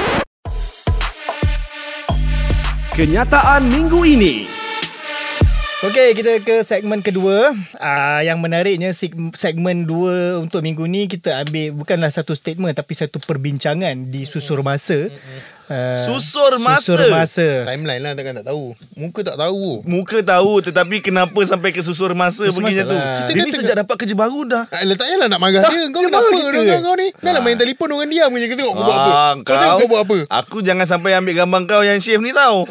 [2.99, 4.51] Kenyataan minggu ini.
[5.87, 7.55] Okey, kita ke segmen kedua.
[7.79, 12.99] Uh, yang menariknya seg- segmen dua untuk minggu ni kita ambil bukanlah satu statement tapi
[12.99, 15.15] satu perbincangan di susur masa.
[15.69, 16.81] Uh, Susur masa?
[16.83, 17.47] Susur masa.
[17.63, 18.73] Timeline lah takkan tak tahu.
[18.95, 19.85] Muka tak tahu.
[19.85, 22.97] Muka tahu tetapi kenapa sampai ke susur masa Susur begini masa tu.
[22.97, 23.05] lah.
[23.15, 24.65] Kita Kita ni kata- sejak dapat kerja baru dah.
[24.67, 25.69] Ah, tak payahlah nak marah dia.
[25.89, 26.81] Kau dia kenapa kita kita kan?
[26.83, 27.09] kau ni?
[27.15, 28.47] Dah lah main telefon orang diam je.
[28.47, 29.13] Kita tengok kau buat apa.
[29.13, 30.19] Ah, Kau tengok kau buat apa.
[30.39, 32.65] Aku jangan sampai ambil gambar kau yang shave ni tau.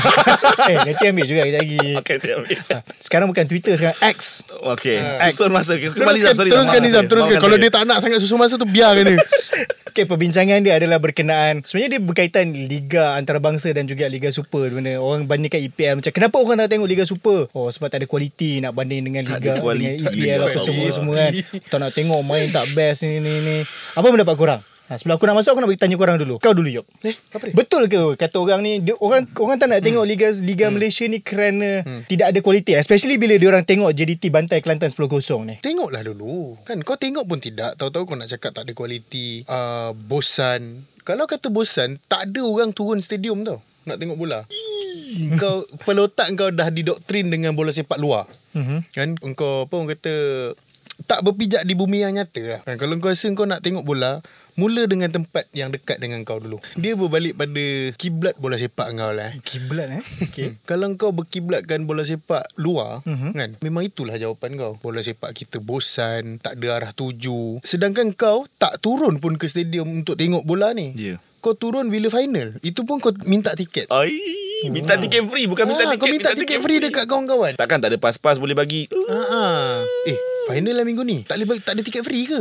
[0.70, 1.78] eh, nanti ambil juga kejap lagi.
[2.00, 2.58] Okey, dia ambil.
[2.98, 4.46] Sekarang bukan Twitter, sekarang X.
[4.64, 5.26] Okey, Ah.
[5.28, 5.74] susur masa.
[5.74, 7.38] Kembali Teruskan, Zam, sorry, teruskan Nizam, teruskan.
[7.38, 9.18] Kalau dia tak nak sangat susu masa tu, biarkan dia.
[9.90, 14.74] Okey, perbincangan dia adalah berkenaan sebenarnya dia berkaitan liga antarabangsa dan juga liga super di
[14.76, 17.48] mana orang bandingkan EPL macam kenapa orang tak tengok liga super?
[17.56, 20.04] Oh, sebab tak ada kualiti nak banding dengan Tak liga kualiti.
[20.04, 21.32] dengan EPL apa semua semua kan.
[21.72, 23.56] Tak nak tengok main tak best ni ni ni.
[23.94, 24.62] Apa pendapat korang?
[24.86, 26.38] Ha, sebelum aku nak masuk aku nak bagi tanya korang dulu.
[26.38, 26.86] Kau dulu Yop.
[27.02, 27.58] Eh, apa dia?
[27.58, 31.18] Betul ke kata orang ni dia, orang orang tak nak tengok liga liga Malaysia ni
[31.18, 35.58] kerana tidak ada kualiti especially bila dia orang tengok JDT bantai Kelantan 10-0 ni.
[35.58, 36.54] Tengoklah dulu.
[36.62, 37.74] Kan kau tengok pun tidak.
[37.74, 39.42] Tahu-tahu kau nak cakap tak ada kualiti.
[39.50, 40.86] Uh, bosan.
[41.06, 43.62] Kalau kata bosan, tak ada orang turun stadium tau.
[43.86, 44.42] Nak tengok bola.
[45.38, 48.26] kau kepala otak kau dah didoktrin dengan bola sepak luar.
[48.58, 48.78] Mhm.
[48.90, 50.14] Kan engkau apa orang kata
[51.04, 52.60] tak berpijak di bumi yang nyata lah.
[52.64, 56.40] Kan, kalau kau rasa kau nak tengok bola, mula dengan tempat yang dekat dengan kau
[56.40, 56.56] dulu.
[56.72, 59.28] Dia berbalik pada kiblat bola sepak kau lah.
[59.28, 59.36] eh.
[59.40, 60.02] Kiblat eh.
[60.24, 60.48] Okey.
[60.64, 63.32] Kalau kau berkiblatkan bola sepak luar mm-hmm.
[63.32, 64.72] kan memang itulah jawapan kau.
[64.80, 67.60] Bola sepak kita bosan, tak ada arah tuju.
[67.60, 70.96] Sedangkan kau tak turun pun ke stadium untuk tengok bola ni.
[70.96, 71.20] Ya.
[71.38, 72.56] Kau turun bila final.
[72.58, 73.86] Itu pun kau minta tiket.
[73.86, 74.18] Ai,
[74.66, 76.00] minta tiket free bukan minta Ah, tiket.
[76.00, 77.54] kau minta tiket free dekat kawan-kawan.
[77.54, 78.90] Takkan tak ada pas-pas boleh bagi.
[79.06, 79.72] Ah, ah.
[80.08, 81.26] Eh, final lah minggu ni.
[81.26, 82.40] Tak boleh tak ada tiket free ke?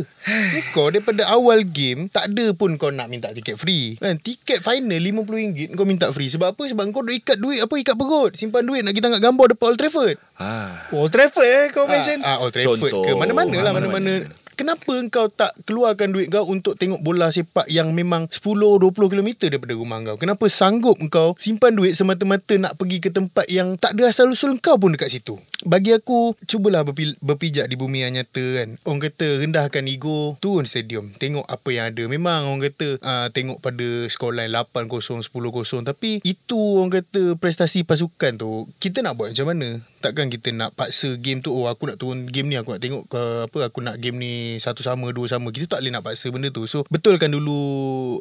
[0.77, 3.97] kau daripada awal game tak ada pun kau nak minta tiket free.
[3.97, 6.63] Kan tiket final RM50 kau minta free sebab apa?
[6.69, 8.31] Sebab kau dah ikat duit apa ikat perut.
[8.37, 10.15] Simpan duit nak kita nak gambar depan Old Trafford.
[10.37, 10.85] Ah.
[10.93, 12.21] Old Trafford eh kau mention.
[12.21, 13.03] Ah, ah Old Trafford Contoh.
[13.03, 14.13] ke mana-mana lah Ah, mana-mana.
[14.55, 19.75] Kenapa kau tak keluarkan duit kau untuk tengok bola sepak yang memang 10-20 km daripada
[19.75, 20.15] rumah kau?
[20.15, 24.79] Kenapa sanggup kau simpan duit semata-mata nak pergi ke tempat yang tak ada asal-usul kau
[24.79, 25.35] pun dekat situ?
[25.65, 28.77] Bagi aku, cubalah berpi- berpijak di bumi yang nyata kan.
[28.85, 31.17] Orang kata rendahkan ego, turun stadium.
[31.17, 32.05] Tengok apa yang ada.
[32.05, 35.89] Memang orang kata uh, tengok pada scoreline 8-0, 10-0.
[35.89, 39.81] Tapi itu orang kata prestasi pasukan tu, kita nak buat macam mana?
[40.05, 43.09] Takkan kita nak paksa game tu, oh aku nak turun game ni, aku nak tengok
[43.09, 45.49] ke apa, aku nak game ni satu sama, dua sama.
[45.49, 46.69] Kita tak boleh nak paksa benda tu.
[46.69, 47.57] So, betulkan dulu,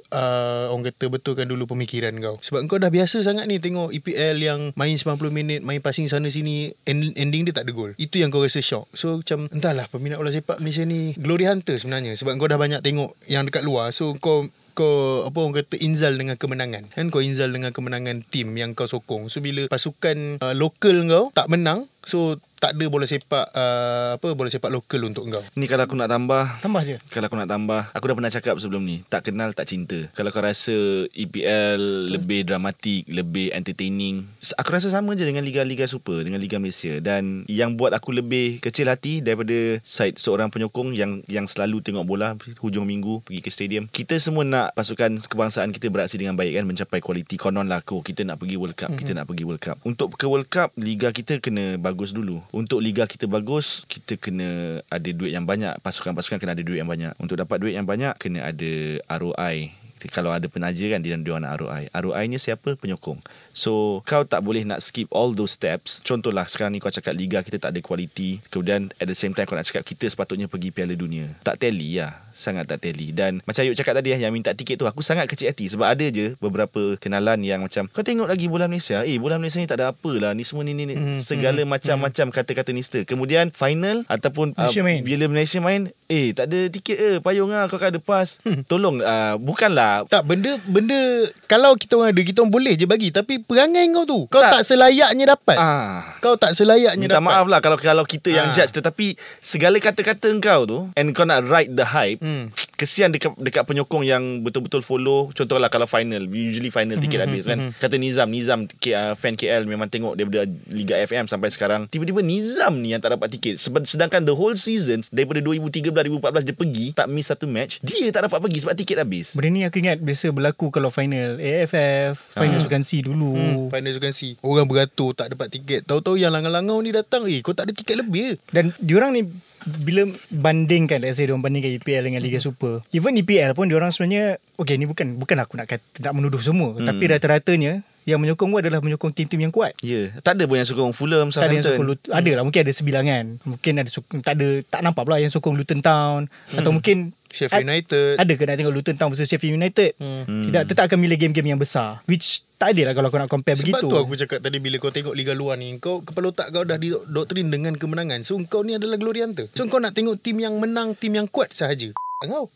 [0.01, 2.41] uh, orang kata betulkan dulu pemikiran kau.
[2.41, 6.33] Sebab kau dah biasa sangat ni tengok EPL yang main 90 minit, main passing sana
[6.33, 7.99] sini, end, ending dia tak ada gol.
[7.99, 8.87] Itu yang kau rasa shock.
[8.95, 12.15] So, macam entahlah peminat bola sepak Malaysia ni glory hunter sebenarnya.
[12.15, 13.91] Sebab kau dah banyak tengok yang dekat luar.
[13.91, 18.51] So, kau kau apa orang kata inzal dengan kemenangan kan kau inzal dengan kemenangan tim
[18.59, 23.05] yang kau sokong so bila pasukan uh, lokal kau tak menang so tak ada bola
[23.05, 26.49] sepak uh, apa bola sepak lokal untuk kau Ni kalau aku nak tambah.
[26.65, 26.97] Tambah je.
[27.13, 30.09] Kalau aku nak tambah Aku dah pernah cakap sebelum ni Tak kenal tak cinta.
[30.17, 34.25] Kalau kau rasa EPL Lebih dramatik Lebih entertaining
[34.57, 37.05] Aku rasa sama je dengan Liga-Liga Super Dengan Liga Malaysia.
[37.05, 42.09] Dan yang buat aku lebih kecil hati Daripada side seorang penyokong Yang yang selalu tengok
[42.09, 42.33] bola
[42.65, 43.93] Hujung minggu Pergi ke stadium.
[43.93, 47.85] Kita semua nak Pasukan kebangsaan kita beraksi dengan baik kan Mencapai kualiti Konon lah.
[47.85, 49.05] Ko, Kita nak pergi World Cup mm-hmm.
[49.05, 49.77] Kita nak pergi World Cup.
[49.85, 54.79] Untuk ke World Cup Liga kita kena bagus dulu Untuk liga kita bagus Kita kena
[54.87, 55.83] ada duit yang banyak.
[55.83, 57.11] Pasukan-pasukan kena ada duit yang banyak.
[57.19, 58.73] Untuk dapat duit yang banyak Kena ada
[59.19, 59.75] ROI
[60.15, 62.79] Kalau ada penaja kan Dia, dia nak ROI ROI ni siapa?
[62.79, 63.19] Penyokong.
[63.51, 65.99] So kau tak boleh nak skip all those steps.
[66.07, 68.39] Contohlah sekarang ni kau cakap Liga kita tak ada kualiti.
[68.53, 71.35] Kemudian at the same time kau nak cakap Kita sepatutnya pergi Piala Dunia.
[71.43, 74.75] Tak tally lah Sangat tak tally Dan macam Ayuk cakap tadi eh, Yang minta tiket
[74.75, 78.45] tu Aku sangat kecil hati Sebab ada je Beberapa kenalan yang macam Kau tengok lagi
[78.45, 80.95] bola Malaysia Eh bola Malaysia ni tak ada apa lah Ni semua ni ni, ni.
[80.95, 85.01] Hmm, Segala macam-macam kata-kata nista Kemudian final Ataupun Malaysia uh, main.
[85.01, 88.67] Bila Malaysia main Eh tak ada tiket eh Payung lah Kau kan ada pas Hmm.
[88.67, 91.01] Tolong uh, Bukanlah Tak benda benda
[91.45, 94.61] kalau kita orang ada kita orang boleh je bagi tapi perangai kau tu kau tak,
[94.61, 94.63] Tak.
[94.67, 95.55] selayaknya dapat.
[95.55, 96.17] Ah.
[96.19, 97.31] Kau tak selayaknya Minta dapat.
[97.31, 98.55] maaf lah kalau kalau kita yang Ah.
[98.55, 99.07] judge tetapi
[99.39, 102.49] segala kata-kata engkau tu and kau nak ride the hype Hmm.
[102.81, 107.45] kesian dekat dekat penyokong yang betul-betul follow contohlah kalau final usually final tiket Hmm, habis
[107.45, 111.85] kan kata Nizam Nizam K, uh, fan KL memang tengok daripada Liga FM sampai sekarang
[111.93, 116.57] tiba-tiba Nizam ni yang tak dapat tiket sedangkan the whole season daripada 2013 2014 dia
[116.57, 119.85] pergi tak miss satu match dia tak dapat pergi sebab tiket habis Benda ni aku
[119.85, 123.35] ingat biasa berlaku kalau final AFF, final Sukan C dulu.
[123.35, 124.39] Hmm, final Sukan C.
[124.41, 125.85] Orang beratur tak dapat tiket.
[125.85, 128.39] Tahu-tahu yang langau-langau ni datang, eh kau tak ada tiket lebih.
[128.55, 129.27] Dan diorang ni
[129.65, 132.85] bila bandingkan let's say diorang bandingkan EPL dengan Liga Super.
[132.93, 136.77] Even EPL pun diorang sebenarnya okay ni bukan bukan aku nak kata, nak menuduh semua
[136.77, 136.85] hmm.
[136.85, 139.73] tapi rata-ratanya yang menyokong pun adalah menyokong tim-tim yang kuat.
[139.81, 140.07] Ya, yeah.
[140.21, 142.09] tak ada pun yang sokong Fulham, Tak ada yang sokong Southampton.
[142.09, 142.13] Luton.
[142.13, 143.25] Ada lah mungkin ada sebilangan.
[143.49, 146.59] Mungkin ada sokong, tak ada tak nampak pula yang sokong Luton Town hmm.
[146.61, 148.13] atau mungkin Sheffield ad- United.
[148.21, 149.97] Ada ke nak tengok Luton Town versus Sheffield United?
[149.97, 150.53] Hmm.
[150.53, 153.59] Tidak tetap akan milih game-game yang besar which tak ada lah kalau kau nak compare
[153.59, 153.87] Sebab begitu.
[153.91, 156.79] tu aku cakap tadi bila kau tengok liga luar ni kau kepala otak kau dah
[156.79, 158.23] didoktrin dengan kemenangan.
[158.23, 159.51] So kau ni adalah glory hunter.
[159.57, 161.91] So kau nak tengok tim yang menang, tim yang kuat sahaja.
[162.25, 162.49] Kau.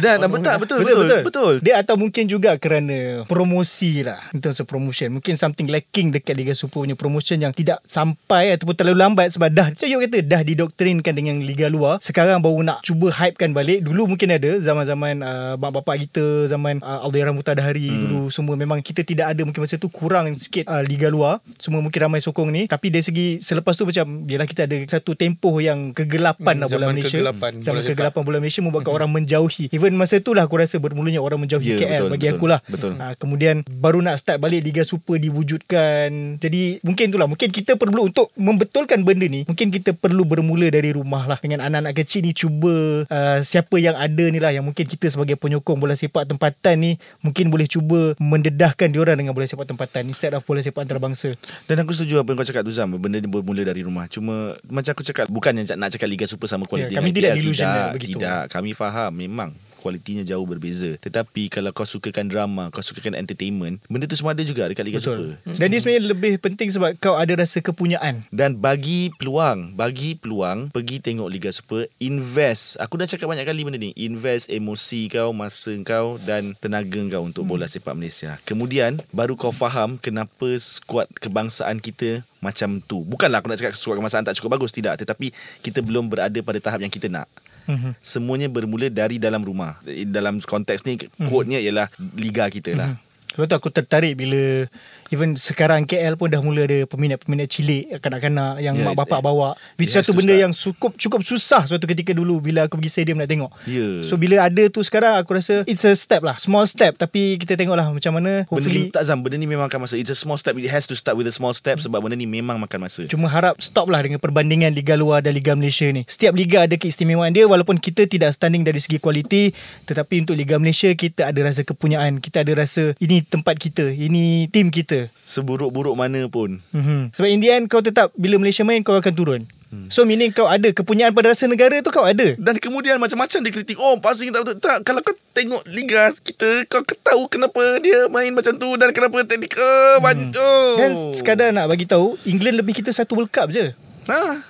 [0.02, 1.54] Dan betul betul betul, betul betul.
[1.64, 5.12] Dia atau mungkin juga kerana promosi lah in terms of promotion.
[5.18, 9.50] Mungkin something lacking dekat Liga Super punya promotion yang tidak sampai ataupun terlalu lambat sebab
[9.54, 11.98] dah macam you kata dah didoktrinkan dengan Liga luar.
[12.02, 13.82] Sekarang baru nak cuba hypekan balik.
[13.86, 18.00] Dulu mungkin ada zaman-zaman uh, mak bapak kita, zaman uh, Alderan Mutadahari hmm.
[18.08, 21.40] dulu semua memang kita tidak ada mungkin masa tu kurang sikit uh, Liga luar.
[21.58, 22.66] Semua mungkin ramai sokong ni.
[22.66, 26.68] Tapi dari segi selepas tu macam yalah kita ada satu tempoh yang kegelapan Hmm, lah
[26.68, 27.16] bola Malaysia.
[27.16, 27.90] kegelapan Zaman bola sepak.
[27.96, 29.66] kegelapan bola Malaysia membuatkan orang menjauhi.
[29.72, 32.46] Even masa tu lah aku rasa bermulanya orang menjauhi Ya, KL betul, bagi betul, aku
[32.46, 32.60] lah.
[32.68, 32.92] betul.
[33.00, 36.38] Ha, kemudian baru nak start balik Liga Super diwujudkan.
[36.38, 37.26] Jadi mungkin itulah.
[37.26, 39.44] Mungkin kita perlu untuk membetulkan benda ni.
[39.46, 41.40] Mungkin kita perlu bermula dari rumah lah.
[41.40, 44.52] Dengan anak-anak kecil ni cuba uh, siapa yang ada ni lah.
[44.52, 46.92] Yang mungkin kita sebagai penyokong bola sepak tempatan ni.
[47.22, 50.08] Mungkin boleh cuba mendedahkan diorang dengan bola sepak tempatan.
[50.08, 51.34] Instead of bola sepak antarabangsa.
[51.64, 54.58] Dan aku setuju apa yang kau cakap tu Zam Benda ni bermula dari rumah Cuma
[54.66, 57.32] Macam aku cakap Bukan yang nak cakap Liga Super sama kualiti Ya, kami dengan tidak
[57.32, 57.40] IPL.
[57.40, 58.18] delusional tidak, begitu.
[58.18, 60.94] Tidak Kami faham Memang kualitinya jauh berbeza.
[61.02, 65.02] Tetapi kalau kau sukakan drama Kau sukakan entertainment Benda tu semua ada juga Dekat Liga
[65.02, 65.42] Super.
[65.42, 65.58] Betul.
[65.58, 68.30] Dan dia sebenarnya lebih penting sebab kau ada rasa kepunyaan.
[68.30, 72.78] dan bagi peluang Bagi peluang Pergi tengok Liga Super Invest.
[72.78, 73.90] Aku dah cakap banyak kali benda ni.
[73.98, 78.38] Invest emosi kau Masa kau Dan tenaga kau Untuk bola sepak Malaysia.
[78.46, 83.02] Kemudian Baru kau faham Kenapa skuad kebangsaan kita Macam tu.
[83.02, 84.70] Bukanlah aku nak cakap Skuad kebangsaan tak cukup bagus.
[84.70, 85.02] Tidak.
[85.02, 85.34] Tetapi
[85.66, 87.26] Kita belum berada pada tahap yang kita nak
[87.68, 87.98] Mhm.
[88.02, 89.78] Semuanya bermula dari dalam rumah.
[89.86, 92.98] Dalam konteks ni Quote-nya ialah Liga kita lah.
[93.32, 94.68] Sebab tu aku tertarik bila
[95.12, 99.24] even sekarang KL pun dah mula ada peminat-peminat cilik kanak-kanak yang Yes, mak bapak eh.
[99.24, 99.50] bawa.
[99.76, 100.44] Which It satu benda start.
[100.48, 103.52] yang cukup cukup susah suatu ketika dulu bila aku pergi stadium nak tengok.
[103.68, 104.02] Ya.
[104.08, 107.60] So bila ada tu sekarang aku rasa it's a step lah, small step tapi kita
[107.60, 110.18] tengoklah macam mana Benda hopefully ni tak Zam Benda ni memang akan masa It's a
[110.18, 112.88] small step It has to start with a small step Sebab benda ni memang makan
[112.88, 116.06] masa Cuma harap stop lah dengan perbandingan Liga luar dan Liga Malaysia ni.
[116.06, 119.52] Setiap Liga ada keistimewaan dia walaupun kita tidak standing dari segi kualiti.
[119.90, 122.22] Tetapi untuk Liga Malaysia kita ada rasa kepunyaan.
[122.22, 123.90] Kita ada rasa ini tempat kita.
[123.90, 125.01] Ini tim kita.
[125.24, 127.02] Seburuk-buruk mana pun Mm-hmm.
[127.16, 129.42] Sebab in the end kau tetap bila Malaysia main kau akan turun.
[129.72, 129.88] Hmm.
[129.88, 132.36] So meaning kau ada kepunyaan pada rasa negara tu kau ada.
[132.36, 136.84] Dan kemudian macam-macam dikritik Oh passing tak betul Tak Kalau kau tengok Liga kita Kau
[136.84, 140.36] tahu kenapa dia main macam tu Dan kenapa teknik uh, hmm.
[140.36, 140.76] oh.
[140.76, 143.72] Dan sekadar nak bagi tahu England lebih kita satu World Cup je.
[144.12, 144.44] ha?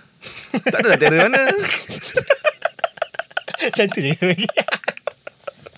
[0.58, 1.54] Tak ada lah terror mana
[3.62, 4.14] Macam tu je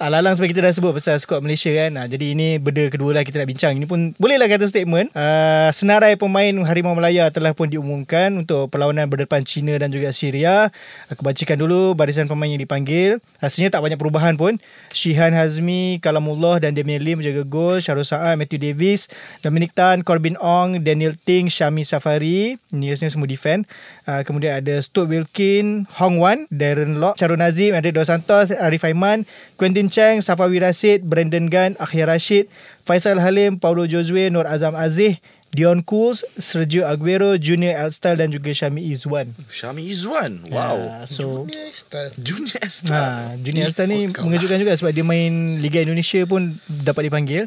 [0.04, 1.96] Alang-alang sebab kita dah sebut pasal skuad Malaysia kan.
[1.96, 3.80] Ha, jadi ini benda kedua lah kita nak bincang.
[3.80, 5.16] Ini pun bolehlah kata statement.
[5.16, 10.76] Uh, senarai pemain Harimau Melaya telah pun diumumkan untuk perlawanan berdepan China dan juga Syria.
[11.08, 13.24] Aku bacakan dulu barisan pemain yang dipanggil.
[13.40, 14.60] Hasilnya tak banyak perubahan pun.
[14.92, 17.80] Shihan Hazmi, Kalamullah dan Damian Lim menjaga gol.
[17.80, 19.08] Syarul Sa'ad, Matthew Davis,
[19.40, 22.60] Dominic Tan, Corbin Ong, Daniel Ting, Syami Safari.
[22.76, 23.64] Ini semua defend.
[24.04, 28.84] Uh, kemudian ada Stuart Wilkin, Hong Wan, Darren Lock, Charun Nazim, Andre Dos Santos, Arif
[28.84, 29.24] Aiman,
[29.56, 32.52] Quentin Chang, Safawi Rashid, Brandon Gan, Akhir Rashid,
[32.84, 38.50] Faisal Halim, Paulo Josue, Nur Azam Aziz Dion Cools, Sergio Aguero, Junior Elstyle dan juga
[38.50, 39.38] Syami Izwan.
[39.46, 40.42] Syami Izwan.
[40.50, 40.82] Wow.
[40.82, 41.46] Uh, so
[41.78, 42.10] Style.
[42.18, 42.98] Junior Esther.
[42.98, 47.46] Ha, Junior Elstyle ni mengejutkan juga sebab dia main Liga Indonesia pun dapat dipanggil.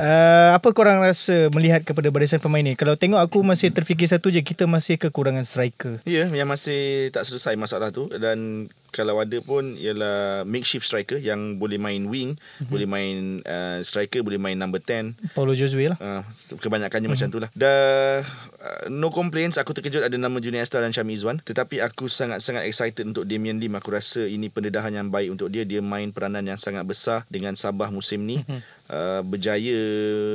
[0.00, 2.72] Uh, apa korang rasa melihat kepada barisan pemain ni?
[2.72, 6.00] Kalau tengok aku masih terfikir satu je, kita masih kekurangan striker.
[6.08, 11.60] Ya, yang masih tak selesai masalah tu dan kalau ada pun ialah makeshift striker yang
[11.60, 12.70] boleh main wing, mm-hmm.
[12.72, 15.36] boleh main uh, striker, boleh main number 10.
[15.36, 15.98] Paulo Josue lah.
[16.00, 16.24] Uh,
[16.58, 17.28] kebanyakannya mm-hmm.
[17.28, 18.22] macam tu lah Dah
[18.58, 22.66] uh, No complaints Aku terkejut ada nama Junior Estar dan Syami Izwan Tetapi aku sangat-sangat
[22.66, 26.46] excited Untuk Damian Lim Aku rasa ini pendedahan yang baik Untuk dia Dia main peranan
[26.46, 28.79] yang sangat besar Dengan Sabah musim ni mm-hmm.
[28.90, 29.78] Uh, berjaya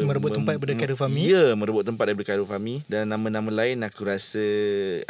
[0.08, 1.28] Merebut tempat daripada Khairul Fahmi.
[1.28, 4.40] Ya merebut tempat daripada Khairul Fahmi Dan nama-nama lain Aku rasa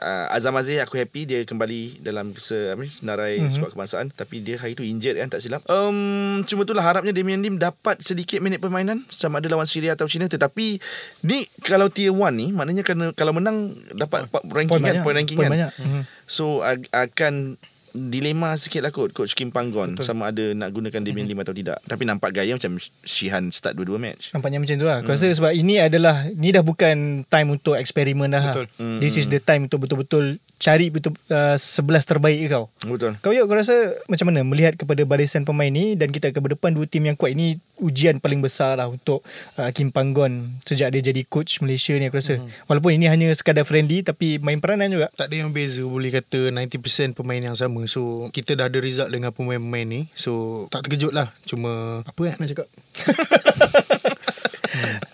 [0.01, 3.53] uh, Azam Aziz aku happy Dia kembali dalam se, apa ni, Senarai mm-hmm.
[3.53, 7.37] skuad kebangsaan Tapi dia hari tu injured kan Tak silap um, Cuma itulah harapnya Damian
[7.37, 10.81] Lim Dapat sedikit minit permainan Sama ada lawan Syria atau China Tetapi
[11.29, 15.03] Ni kalau tier 1 ni Maknanya kena, kalau menang Dapat ranking Poin kan banyak.
[15.05, 15.71] Point ranking Poin kan banyak.
[15.77, 16.01] Mhm.
[16.25, 17.61] So ag- akan
[17.95, 19.95] dilema sikit lah kot Coach Kim Panggon.
[19.95, 20.05] Betul.
[20.05, 21.79] Sama ada nak gunakan Damian Lim atau tidak.
[21.87, 22.75] Tapi nampak gaya macam
[23.07, 24.35] Shihan start dua-dua match.
[24.35, 24.97] Nampaknya macam tu lah.
[24.99, 28.67] Aku rasa sebab ini adalah Ni dah bukan time untuk eksperimen dah Betul.
[28.75, 28.99] Betul.
[28.99, 32.71] This is the time untuk betul-betul Cari betul uh, sebelas terbaik kau.
[32.83, 33.19] Betul.
[33.19, 36.75] Kau Yuk kau rasa macam mana Melihat kepada barisan pemain ni Dan kita ke depan
[36.75, 39.23] Dua tim yang kuat ini Ujian paling besar lah Untuk
[39.59, 42.39] uh, Kim Panggon Sejak dia jadi coach Malaysia ni aku rasa.
[42.39, 42.67] Mm-hmm.
[42.71, 45.07] Walaupun ini hanya sekadar friendly Tapi main peranan juga.
[45.15, 49.09] Tak ada yang beza Boleh kata 90% pemain yang sama So kita dah ada result
[49.09, 50.01] Dengan pemain-pemain ni.
[50.17, 51.31] So tak terkejut lah.
[51.47, 52.67] Cuma Apa yang nak cakap?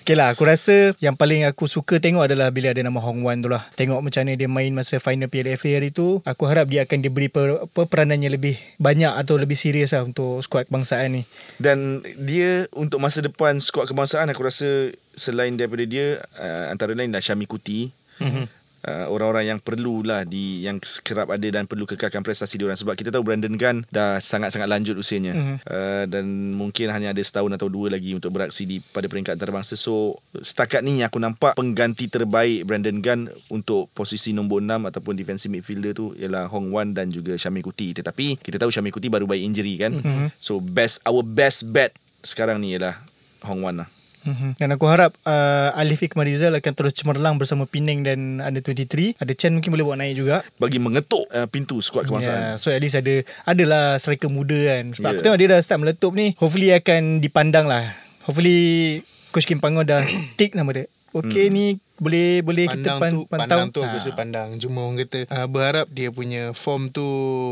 [0.01, 3.45] Okay lah aku rasa Yang paling aku suka tengok adalah Bila ada nama Hong Wan
[3.45, 3.69] tu lah.
[3.77, 6.99] Tengok macam mana dia main Masa final Piala FA hari tu Aku harap dia akan
[7.05, 11.23] diberi per, apa, Peranannya lebih Banyak atau lebih serius lah Untuk skuad kebangsaan ni.
[11.61, 17.13] Dan dia Untuk masa depan Skuad kebangsaan Aku rasa Selain daripada dia uh, Antara lain
[17.13, 17.91] dah Syami Kuti.
[18.21, 18.60] Mm-hmm.
[18.85, 23.13] Uh, Orang-orang yang perlulah di Yang kerap ada Dan perlu kekalkan prestasi diorang Sebab kita
[23.13, 25.33] tahu Brandon Gunn Dah sangat-sangat lanjut usianya.
[25.33, 25.57] Mm-hmm.
[25.65, 29.77] uh, Dan mungkin hanya ada setahun atau dua lagi Untuk beraksi di pada peringkat antarabangsa.
[29.77, 33.21] So setakat ni aku nampak Pengganti terbaik Brandon Gunn
[33.53, 37.93] Untuk posisi nombor 6 Ataupun defensive midfielder tu Ialah Hong Wan dan juga Syami Kuti.
[37.97, 39.97] Tetapi kita tahu Syami Kuti baru baik injury kan?
[40.01, 40.27] Mm-hmm.
[40.41, 43.01] So best Our best bet Sekarang ni ialah
[43.45, 44.51] Hong Wan lah Mm-hmm.
[44.61, 49.17] Dan aku harap uh, Alif Ikmal Rizal akan terus cemerlang bersama Penang dan Under 23.
[49.17, 50.45] Ada Chen mungkin boleh bawa naik juga.
[50.61, 52.55] bagi mengetuk uh, pintu skuad kebangsaan.
[52.55, 54.93] Yeah, so at least ada adalah striker muda kan.
[54.93, 55.17] Sebab Yeah.
[55.17, 56.37] aku tengok dia dah start meletup ni.
[56.37, 57.97] Hopefully akan dipandang lah.
[58.29, 59.01] Hopefully
[59.33, 60.05] Coach Kim Panggon dah
[60.39, 60.85] tick nama dia.
[61.11, 61.55] Okay hmm.
[61.55, 61.65] ni
[62.01, 63.37] boleh boleh kita Pandang pan, tu pantau.
[63.37, 67.05] Pandang tu Ha, Aku rasa pandang Cuma orang kata uh, Berharap dia punya Form tu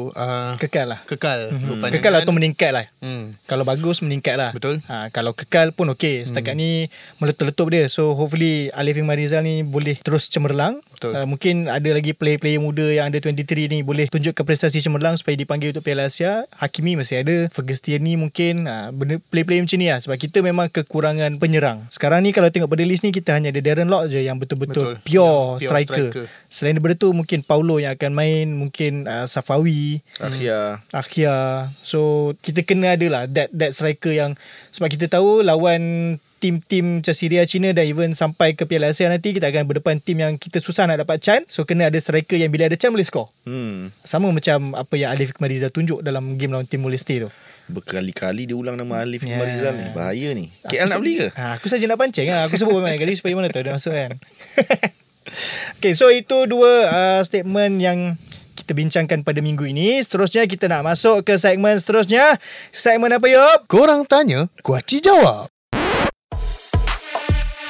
[0.10, 1.00] uh, Kekal lah.
[1.04, 1.70] Kekal Hmm.
[1.70, 1.94] Berpanjangan.
[1.96, 2.86] Kekal atau meningkat lah.
[3.00, 3.38] hmm.
[3.46, 4.82] Kalau bagus meningkat lah Betul.
[4.84, 6.60] ha, Kalau kekal pun okey Setakat hmm.
[6.60, 6.70] ni
[7.18, 11.16] Meletup-letup dia So hopefully Alif Iman Rizal ni Boleh terus cemerlang Betul.
[11.16, 15.40] uh, Mungkin ada lagi player-player muda Yang ada 23 ni Boleh tunjukkan prestasi cemerlang Supaya
[15.40, 19.88] dipanggil untuk Piala Asia Hakimi masih ada Ferguson ni mungkin uh, benda, Player-player macam ni
[19.88, 23.56] lah Sebab kita memang kekurangan penyerang Sekarang ni kalau tengok pada list ni Kita hanya
[23.56, 25.08] ada Darren Lock je Yang betul-betul Betul.
[25.08, 25.96] pure, Yang pure striker.
[26.12, 26.26] striker.
[26.52, 32.68] Selain daripada tu Mungkin Paulo yang akan main Mungkin uh, Safawi Akhia Akhia So kita
[32.68, 34.36] kena ada lah That, that striker yang
[34.76, 39.36] Sebab kita tahu Lawan tim-tim macam Syria, China dan even sampai ke Piala Asia nanti
[39.36, 42.48] kita akan berdepan tim yang kita susah nak dapat chance so kena ada striker yang
[42.48, 43.92] bila ada chance boleh score hmm.
[44.02, 47.30] sama macam apa yang Alif Mariza tunjuk dalam game lawan Timor Leste tu
[47.70, 49.38] Berkali-kali dia ulang nama Alif Ya.
[49.38, 49.46] yeah.
[49.46, 51.28] Rizal ni Bahaya ni KL nak beli ke?
[51.36, 52.48] ha, aku saja nak pancing lah.
[52.50, 54.16] aku sebut banyak kali supaya mana tahu dia masuk kan
[55.78, 58.18] Okay so itu dua uh, statement yang
[58.58, 62.36] kita bincangkan pada minggu ini Seterusnya kita nak masuk ke segmen seterusnya
[62.74, 63.70] Segmen apa Yop?
[63.70, 65.48] Korang tanya Kuaci jawab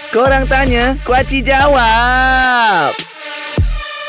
[0.09, 2.97] Korang tanya, Kuaci jawab.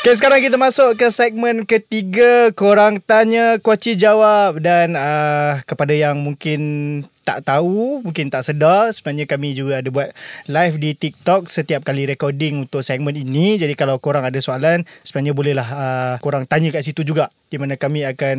[0.00, 2.48] Okay, sekarang kita masuk ke segmen ketiga.
[2.56, 4.64] Korang tanya, Kuaci jawab.
[4.64, 6.60] Dan uh, kepada yang mungkin
[7.20, 10.08] tak tahu, mungkin tak sedar, sebenarnya kami juga ada buat
[10.48, 13.60] live di TikTok setiap kali recording untuk segmen ini.
[13.60, 17.28] Jadi kalau korang ada soalan, sebenarnya bolehlah uh, korang tanya kat situ juga.
[17.52, 18.38] Di mana kami akan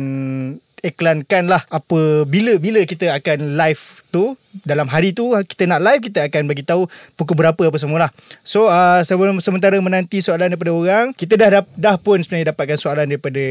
[0.82, 4.34] iklankan lah apa bila-bila kita akan live tu
[4.66, 8.10] dalam hari tu kita nak live kita akan bagi tahu pukul berapa apa semua lah.
[8.42, 12.76] So uh, sebelum sementara menanti soalan daripada orang, kita dah dah, dah pun sebenarnya dapatkan
[12.76, 13.42] soalan daripada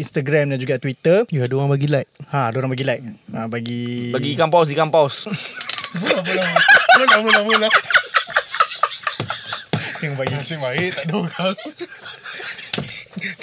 [0.00, 1.28] Instagram dan juga Twitter.
[1.28, 3.02] Ya ada orang bagi like Ha, ada orang bagi like.
[3.32, 5.24] Ha, bagi Bagi ikan paus Ikan paus
[5.96, 6.42] Mula mula
[6.98, 7.68] Mula mula mula
[9.98, 10.30] yang bagi.
[10.30, 11.54] Nasib baik tak ada orang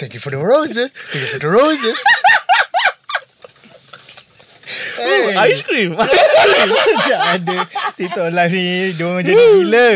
[0.00, 1.98] Thank you for the roses Thank you for the roses
[4.96, 5.32] Hey.
[5.52, 7.58] Ice cream Sekejap ada
[7.96, 8.66] TikTok live ni
[8.96, 9.88] Dia orang jadi gila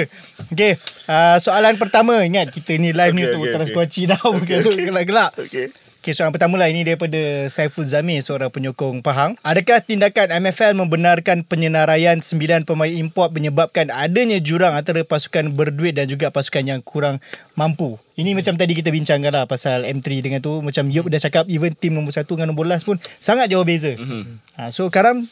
[0.56, 0.72] Okay
[1.10, 3.74] Uh, soalan pertama ingat kita ni live ni Okay, untuk okay, okay.
[3.74, 5.30] kuaci dah bukan untuk gelak-gelak.
[5.34, 5.74] Okay.
[6.00, 9.36] Okay, soalan pertama lah ini daripada Saiful Zamir, seorang penyokong Pahang.
[9.44, 16.08] Adakah tindakan MFL membenarkan penyenaraian sembilan pemain import menyebabkan adanya jurang antara pasukan berduit dan
[16.08, 17.20] juga pasukan yang kurang
[17.52, 18.00] mampu?
[18.16, 20.64] Ini macam tadi kita bincangkan lah pasal M3 dengan tu.
[20.64, 23.92] Macam Yop dah cakap, even tim nombor 1 dengan nombor 11 pun sangat jauh beza.
[23.92, 24.56] Mm-hmm.
[24.56, 25.28] Ha, so, Karam,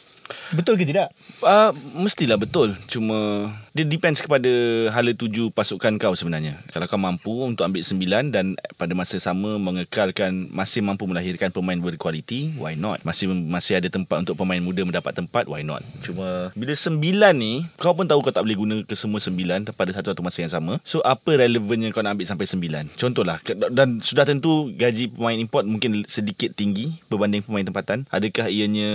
[0.53, 1.09] betul ke tidak?
[1.41, 3.49] Uh, mestilah betul Cuma
[3.79, 4.51] Dia depends kepada
[4.91, 6.59] Hala tuju pasukan kau sebenarnya.
[6.75, 11.79] Kalau kau mampu Untuk ambil sembilan Dan pada masa sama Mengekalkan Masih mampu melahirkan Pemain
[11.79, 13.07] berkualiti Why not?
[13.07, 15.79] Masih masih ada tempat Untuk pemain muda Mendapat tempat Why not?
[16.03, 19.95] Cuma Bila sembilan ni Kau pun tahu Kau tak boleh guna Ke semua sembilan Pada
[19.95, 20.83] satu atau masa yang sama.
[20.83, 22.99] So apa relevannya Kau nak ambil sampai sembilan?
[22.99, 23.39] Contohlah
[23.71, 28.03] Dan sudah tentu Gaji pemain import Mungkin sedikit tinggi Berbanding pemain tempatan.
[28.11, 28.91] Adakah ianya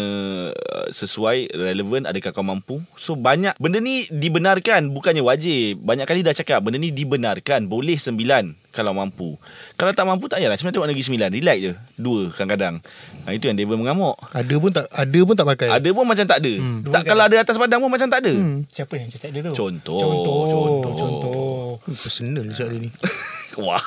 [0.52, 2.84] uh, Sesuai Relevan Adakah kau mampu?
[3.00, 5.84] So banyak Benda ni dibenarkan Bukannya wajib.
[5.86, 7.70] Banyak kali dah cakap Benda ni dibenarkan.
[7.70, 9.38] Boleh sembilan Kalau mampu
[9.78, 12.74] Kalau tak mampu tak payahlah Sebenarnya tengok negeri sembilan Relax je Dua kadang-kadang
[13.22, 15.68] ha, Itu yang Devon mengamuk Ada pun tak ada pun tak pakai.
[15.70, 16.78] Ada pun macam tak ada hmm.
[16.90, 18.66] tak, Kalau ada atas padang pun macam tak ada hmm.
[18.66, 19.54] Siapa yang cakap dia tu?
[19.54, 20.42] Contoh, Contoh.
[20.50, 20.92] contoh.
[20.98, 21.66] Contoh.
[21.86, 22.90] Hmm, Personal je dia ni.
[23.64, 23.82] Wah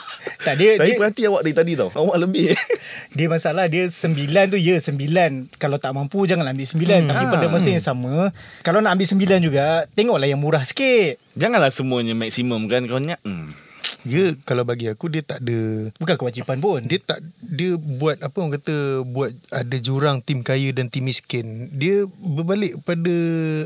[0.48, 2.56] Tak, dia, Saya dia, perhati awak dari tadi tau Awak lebih
[3.18, 5.60] Dia masalah dia sembilan tu ya sembilan.
[5.60, 7.00] Kalau tak mampu jangan ambil sembilan.
[7.04, 7.10] Hmm.
[7.12, 7.32] Tapi Ah.
[7.34, 8.30] pada masa yang sama,
[8.62, 11.18] kalau nak ambil sembilan juga, tengoklah yang murah sikit.
[11.34, 13.67] Janganlah semuanya maksimum kan Kau nyak hmm.
[14.02, 16.80] Dia kalau bagi aku dia tak ada Bukan kewajipan pun.
[16.82, 21.72] dia tak dia buat apa orang kata buat ada jurang tim kaya dan tim miskin.
[21.72, 23.16] Dia berbalik pada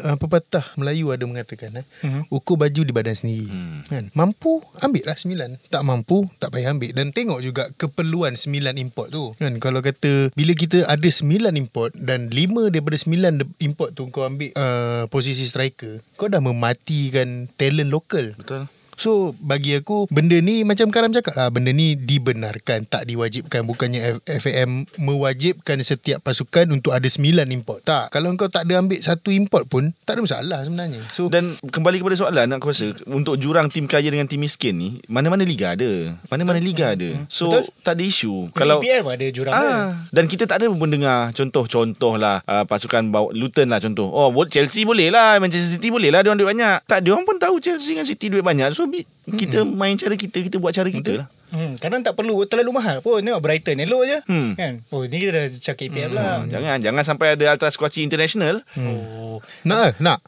[0.04, 2.30] uh, pepatah Melayu ada mengatakan eh Mhm.
[2.30, 3.48] ukur baju di badan sendiri.
[3.48, 3.80] Hmm.
[3.86, 4.04] Kan?
[4.12, 5.50] Mampu ambil lah sembilan.
[5.68, 9.34] Tak mampu tak payah ambil dan tengok juga keperluan sembilan import tu.
[9.36, 14.24] Kan kalau kata bila kita ada sembilan import dan lima daripada sembilan import tu kau
[14.24, 18.34] ambil uh, posisi striker, kau dah mematikan talent lokal.
[18.36, 18.66] Betul
[19.02, 24.22] So bagi aku benda ni macam Karam cakap lah benda ni dibenarkan tak diwajibkan bukannya
[24.22, 27.82] F- FAM mewajibkan setiap pasukan untuk ada 9 import.
[27.82, 28.14] Tak.
[28.14, 31.02] Kalau kau tak ada ambil satu import pun tak ada masalah sebenarnya.
[31.10, 34.89] So Dan kembali kepada soalan Aku rasa Untuk jurang tim kaya dengan tim miskin ni
[35.08, 37.64] Mana-mana liga ada Mana-mana liga ada So Betul.
[37.82, 39.72] tak ada isu Kalau Kalau EPL pun ada jurang dia.
[39.72, 44.08] Ah, dan kita tak ada pun mendengar contoh-contoh lah uh, pasukan bawa Luton lah contoh.
[44.12, 46.78] Oh, Chelsea boleh lah, Manchester City boleh lah dia orang duit banyak.
[46.84, 48.74] Tak dia orang pun tahu Chelsea dengan City duit banyak.
[48.76, 51.28] So bi- kita main cara kita, kita buat cara kita lah.
[51.52, 53.20] Hmm, kadang tak perlu terlalu mahal pun.
[53.20, 54.18] Tengok Brighton elok je.
[54.24, 54.56] Hmm.
[54.56, 54.74] Kan?
[54.88, 56.48] Oh, ni kita dah cakap EPL lah.
[56.48, 58.64] Jangan jangan sampai ada Ultra Squatchy International.
[58.80, 59.44] Oh.
[59.68, 60.20] nak lah, nak.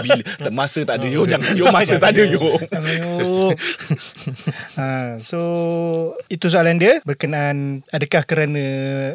[0.00, 2.40] Bila tak masa tak ada yo jangan yo masa tak ada yo.
[4.72, 5.38] Ha, so
[6.26, 8.62] itu soalan dia berkenaan adakah kerana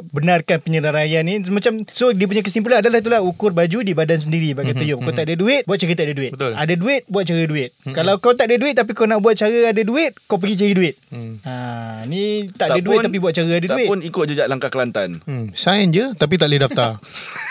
[0.05, 1.41] benarkan penyelesaian ni?
[1.43, 4.53] Macam so dia punya kesimpulan adalah itulah ukur baju di badan sendiri.
[4.53, 6.31] Bagi kata Yop kau tak ada duit buat cara tak ada duit.
[6.31, 6.51] Betul.
[6.53, 7.69] ada duit buat cara duit.
[7.87, 10.73] Kalau kau tak ada duit tapi kau nak buat cara ada duit kau pergi cari
[10.75, 10.95] duit.
[11.43, 11.53] Ha
[12.05, 13.87] ni tak, ada duit pun- tapi buat cara ada tak duit.
[13.87, 15.23] pun ikut jejak langkah Kelantan.
[15.23, 16.91] Hmm, sign je tapi tak boleh daftar.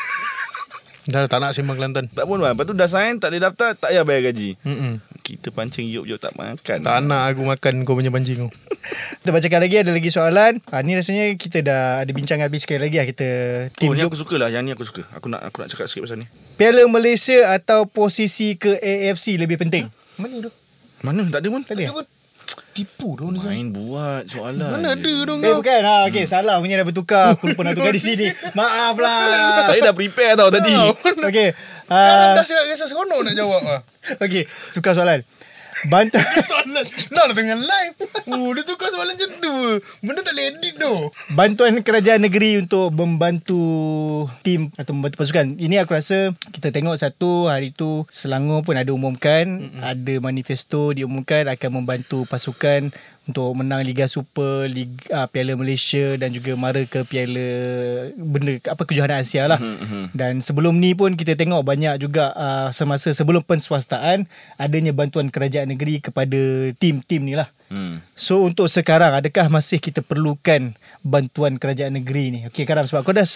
[1.06, 2.10] Dah tak nak sembang Kelantan.
[2.10, 2.58] Tak pun bang.
[2.58, 4.58] Lepas tu dah sign tak boleh daftar tak payah bayar gaji.
[4.66, 4.98] Mm-mm.
[5.22, 6.78] Kita pancing yop-yop tak makan.
[6.82, 8.50] Tak nak aku makan kau punya pancing kau.
[9.22, 12.90] kita bacakan lagi ada lagi soalan ha, ni rasanya kita dah ada bincang habis sekali
[12.90, 13.26] lagi lah kita
[13.66, 14.50] Oh, tim ni aku suka lah.
[14.50, 15.02] Yang ni aku suka.
[15.14, 16.26] Aku nak aku nak cakap sikit pasal ni.
[16.58, 19.86] Piala Malaysia atau posisi ke AFC lebih penting?
[20.18, 20.50] Mana tu?
[21.06, 21.22] Mana?
[21.30, 21.62] Tak ada pun.
[21.62, 22.02] Tak ada?
[22.76, 23.40] Tipu dah ni.
[23.40, 24.68] Main buat soalan.
[24.76, 25.80] Mana ada dong Eh bukan.
[25.80, 26.60] Ha, Okay salah.
[26.60, 27.32] Punya dah bertukar.
[27.32, 28.28] Aku lupa nak tukar di sini.
[28.58, 30.76] Maaf lah Saya dah prepare tau tadi.
[31.24, 31.56] Okay
[31.90, 33.80] uh, Kan dah cakap kisah seronok nak jawab ah.
[34.24, 35.22] Okay Tukar soalan
[35.84, 36.84] Bantuan soalan.
[37.12, 37.94] Nak tengah live
[38.32, 39.54] Oh dia tukar soalan macam tu.
[40.00, 40.94] Benda tak boleh edit tu.
[41.36, 43.62] Bantuan kerajaan negeri untuk membantu
[44.40, 45.60] tim atau membantu pasukan.
[45.60, 49.82] Ini aku rasa kita tengok satu hari tu Selangor pun ada umumkan, mm-hmm.
[49.84, 52.90] ada manifesto diumumkan akan membantu pasukan
[53.26, 57.48] untuk menang Liga Super, Liga uh, Piala Malaysia dan juga mara ke Piala
[58.14, 59.58] benda apa kejohanan Asia lah.
[59.58, 60.04] Mm-hmm.
[60.14, 65.74] Dan sebelum ni pun kita tengok banyak juga uh, semasa sebelum penswastaan adanya bantuan kerajaan
[65.74, 67.50] negeri kepada tim-tim ni lah.
[67.66, 68.02] Hmm.
[68.14, 72.40] So untuk sekarang adakah masih kita perlukan bantuan kerajaan negeri ni?
[72.50, 73.26] Okey Karam sebab kau dah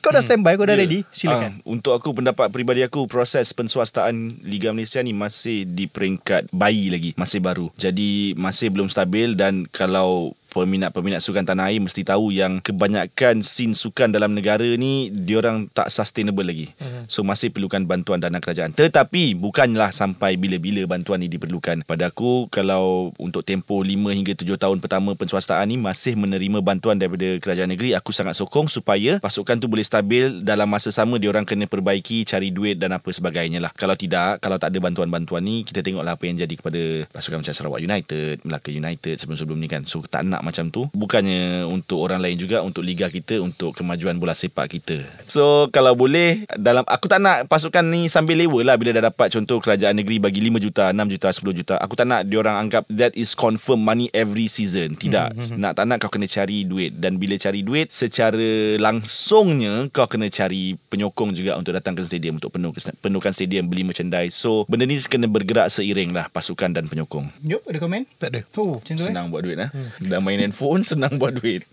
[0.00, 1.04] kau dah standby, kau dah ready.
[1.12, 1.60] Silakan.
[1.60, 6.92] Ah, untuk aku pendapat peribadi aku proses penswastaan Liga Malaysia ni masih di peringkat bayi
[6.92, 7.68] lagi, masih baru.
[7.76, 13.72] Jadi masih belum stabil dan kalau peminat-peminat sukan tanah air mesti tahu yang kebanyakan scene
[13.72, 16.76] sukan dalam negara ni diorang tak sustainable lagi.
[16.76, 17.08] Hmm.
[17.08, 18.76] So masih perlukan bantuan dana kerajaan.
[18.76, 21.88] Tetapi bukanlah sampai bila-bila bantuan ni diperlukan.
[21.88, 27.00] Pada aku kalau untuk tempoh 5 hingga 7 tahun pertama penswastaan ni masih menerima bantuan
[27.00, 31.48] daripada kerajaan negeri, aku sangat sokong supaya pasukan tu boleh stabil dalam masa sama diorang
[31.48, 33.72] kena perbaiki, cari duit dan apa sebagainya lah.
[33.72, 37.54] Kalau tidak, kalau tak ada bantuan-bantuan ni, kita tengoklah apa yang jadi kepada pasukan macam
[37.54, 39.82] Sarawak United, Melaka United sebelum-sebelum ni kan.
[39.88, 40.90] So tak nak macam tu.
[40.92, 45.06] Bukannya untuk orang lain juga, untuk liga kita, untuk kemajuan bola sepak kita.
[45.30, 49.30] So kalau boleh, dalam aku tak nak pasukan ni sambil lewa lah bila dah dapat
[49.32, 51.74] contoh kerajaan negeri bagi 5 juta, 6 juta, 10 juta.
[51.78, 54.98] Aku tak nak diorang anggap that is confirm money every season.
[54.98, 55.38] Tidak.
[55.38, 55.56] Hmm.
[55.62, 56.98] Nak tak nak kau kena cari duit.
[56.98, 62.42] Dan bila cari duit, secara langsungnya kau kena cari penyokong juga untuk datang ke stadium
[62.42, 64.34] untuk penuh penuhkan stadium beli merchandise.
[64.34, 67.30] So benda ni kena bergerak seiring lah pasukan dan penyokong.
[67.44, 68.08] Yup, ada komen?
[68.16, 68.40] Tak ada.
[68.56, 69.08] Oh, tu eh?
[69.08, 69.68] Senang buat duit lah.
[70.00, 71.66] Dah main handphone senang buat duit.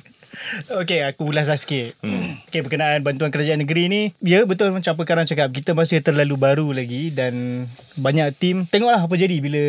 [0.70, 1.98] Okey, aku ulas lah sikit.
[2.06, 2.38] Hmm.
[2.48, 6.38] Okey, berkenaan bantuan kerajaan negeri ni, ya betul macam apa Karan cakap, kita masih terlalu
[6.38, 7.66] baru lagi dan
[7.98, 9.64] banyak tim, tengoklah apa jadi bila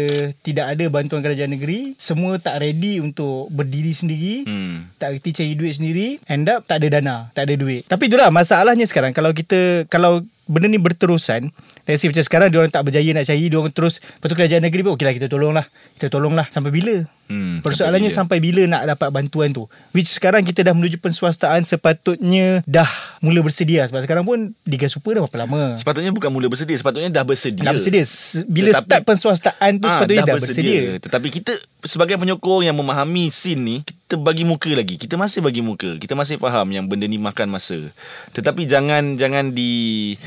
[0.45, 4.93] tidak ada bantuan kerajaan negeri, semua tak ready untuk berdiri sendiri, Hmm.
[5.01, 7.89] tak reti cari duit sendiri, end up tak ada dana, tak ada duit.
[7.89, 12.69] Tapi itulah masalahnya sekarang kalau kita kalau benda ni berterusan Let's say macam sekarang Diorang
[12.69, 15.53] tak berjaya nak cari Diorang terus Lepas tu kerajaan negeri pun Okey lah kita tolong
[15.53, 15.65] lah
[15.95, 17.05] Kita tolong lah Sampai bila?
[17.27, 18.67] Hmm, Persoalannya sampai bila.
[18.67, 19.71] sampai bila nak dapat bantuan tu?
[19.91, 23.87] Which sekarang kita dah menuju penswastaan Sepatutnya dah mula bersedia.
[23.87, 25.77] Sebab sekarang pun Liga Super dah berapa lama?
[25.77, 27.63] Sepatutnya bukan mula bersedia, sepatutnya dah bersedia.
[27.63, 28.03] Dah bersedia.
[28.45, 30.81] Bila Tetapi- start penswastaan tu Ah, Sepatutnya dah, bersedia.
[30.99, 33.77] Tetapi kita sebagai penyokong yang memahami scene ni,
[34.11, 34.99] kita bagi muka lagi.
[34.99, 35.95] Kita masih bagi muka.
[35.95, 37.95] Kita masih faham yang benda ni makan masa.
[38.35, 40.19] Tetapi jangan jangan di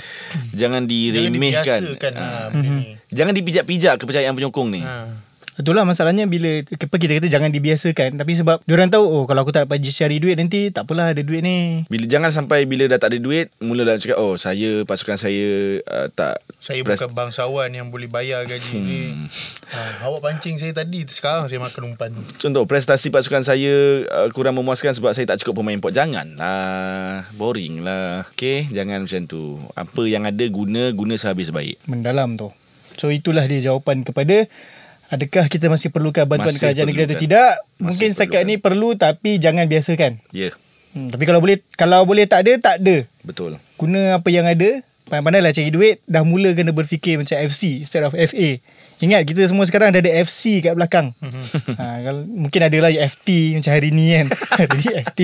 [0.55, 1.81] jangan Jangan diremehkan.
[1.91, 2.23] dibiasakan Ah.
[2.23, 2.95] ha, benda ni.
[3.11, 4.79] Jangan dipijak-pijak kepercayaan penyokong ni.
[4.79, 5.32] Ha.
[5.53, 9.53] Itulah masalahnya bila apa kita kata jangan dibiasakan tapi sebab diorang tahu oh kalau aku
[9.53, 11.85] tak dapat cari duit nanti tak apalah ada duit ni.
[11.87, 15.79] Bila jangan sampai bila dah tak ada duit, mula dah cakap oh saya pasukan saya
[15.85, 18.85] uh, tak Saya pres- bukan bangsawan yang boleh bayar gaji hmm.
[18.85, 19.03] ni.
[19.73, 22.11] Ha, awak pancing saya tadi, sekarang saya makan umpan.
[22.41, 25.93] Contoh prestasi pasukan saya uh, kurang memuaskan sebab saya tak cukup pemain import.
[25.93, 27.29] Janganlah.
[27.37, 28.25] Boring lah.
[28.33, 29.61] Okay, jangan macam tu.
[29.77, 31.77] Apa yang ada guna, guna sehabis baik.
[31.85, 32.49] mendalam tu.
[32.97, 34.45] So itulah dia jawapan kepada
[35.13, 37.25] adakah kita masih perlukan bantuan Masih kerajaan negeri atau perlukan.
[37.29, 37.49] tidak?
[37.53, 38.49] Masih Mungkin setakat perlukan.
[38.49, 40.11] ni perlu tapi jangan biasakan.
[40.33, 40.53] Ya, yeah,
[40.93, 43.09] Hmm, tapi kalau boleh kalau boleh tak ada tak ada.
[43.25, 43.57] betul.
[43.81, 44.85] Guna apa yang ada.
[45.03, 48.49] Pandai-pandailah cari duit Dah mula kena berfikir Macam FC Instead of FA
[49.03, 51.11] Ingat kita semua sekarang Dah ada FC kat belakang
[51.75, 54.31] ha, kalau, Mungkin ada lah FT Macam hari ni kan
[54.63, 55.21] Jadi FT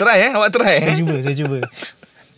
[0.00, 0.98] Try eh, awak try Saya eh.
[1.04, 1.58] cuba Saya cuba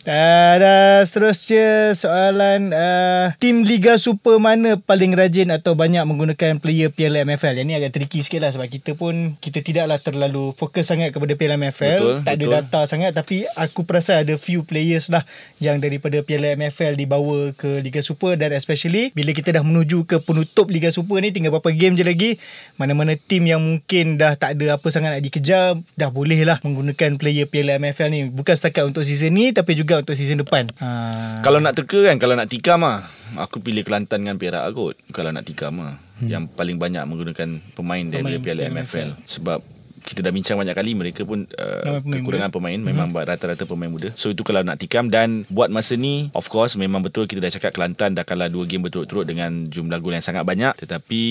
[0.01, 6.89] Uh, dan seterusnya soalan uh, Tim Liga Super mana paling rajin atau banyak menggunakan player
[6.89, 10.89] Piala MFL Yang ni agak tricky sikit lah sebab kita pun Kita tidaklah terlalu fokus
[10.89, 12.55] sangat kepada Piala MFL Betul, Tak ada betul.
[12.57, 15.21] data sangat Tapi aku perasan ada few players lah
[15.61, 18.41] Yang daripada Piala MFL dibawa ke Liga Super.
[18.41, 22.01] Dan especially bila kita dah menuju ke penutup Liga Super ni Tinggal berapa game je
[22.01, 22.31] lagi
[22.73, 27.21] Mana-mana tim yang mungkin dah tak ada apa sangat nak dikejar Dah boleh lah menggunakan
[27.21, 28.21] player Piala MFL ni.
[28.33, 31.11] Bukan setakat untuk season ni Tapi juga untuk season depan ha.
[31.41, 34.95] Kalau nak teka kan, kalau nak tikam ah, aku pilih Kelantan dengan Perak kot.
[35.09, 36.29] Kalau nak tikam ah, hmm.
[36.29, 39.09] yang paling banyak menggunakan pemain daripada Piala Piala MFL.
[39.25, 39.59] Sebab
[40.01, 43.23] kita dah bincang banyak kali mereka pun uh, Ramai pemain kekurangan pemain memang hmm.
[43.23, 44.09] rata-rata pemain muda.
[44.17, 47.53] So itu kalau nak tikam dan buat masa ni of course memang betul kita dah
[47.53, 51.23] cakap Kelantan dah kalah dua game berturut-turut dengan jumlah gol yang sangat banyak tetapi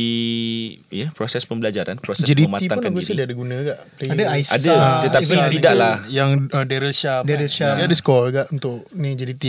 [0.89, 3.27] ya yeah, proses pembelajaran, proses JDT pun mematangkan aku rasa dia diri.
[3.27, 4.13] ada guna player.
[4.15, 5.95] Ada Aisyah Ada, tetapi Even tidaklah.
[6.09, 7.51] Yang uh, Daryl Sharp Daryl.
[7.51, 7.77] Sharp.
[7.77, 9.45] Dia ada score juga Untuk ni JDT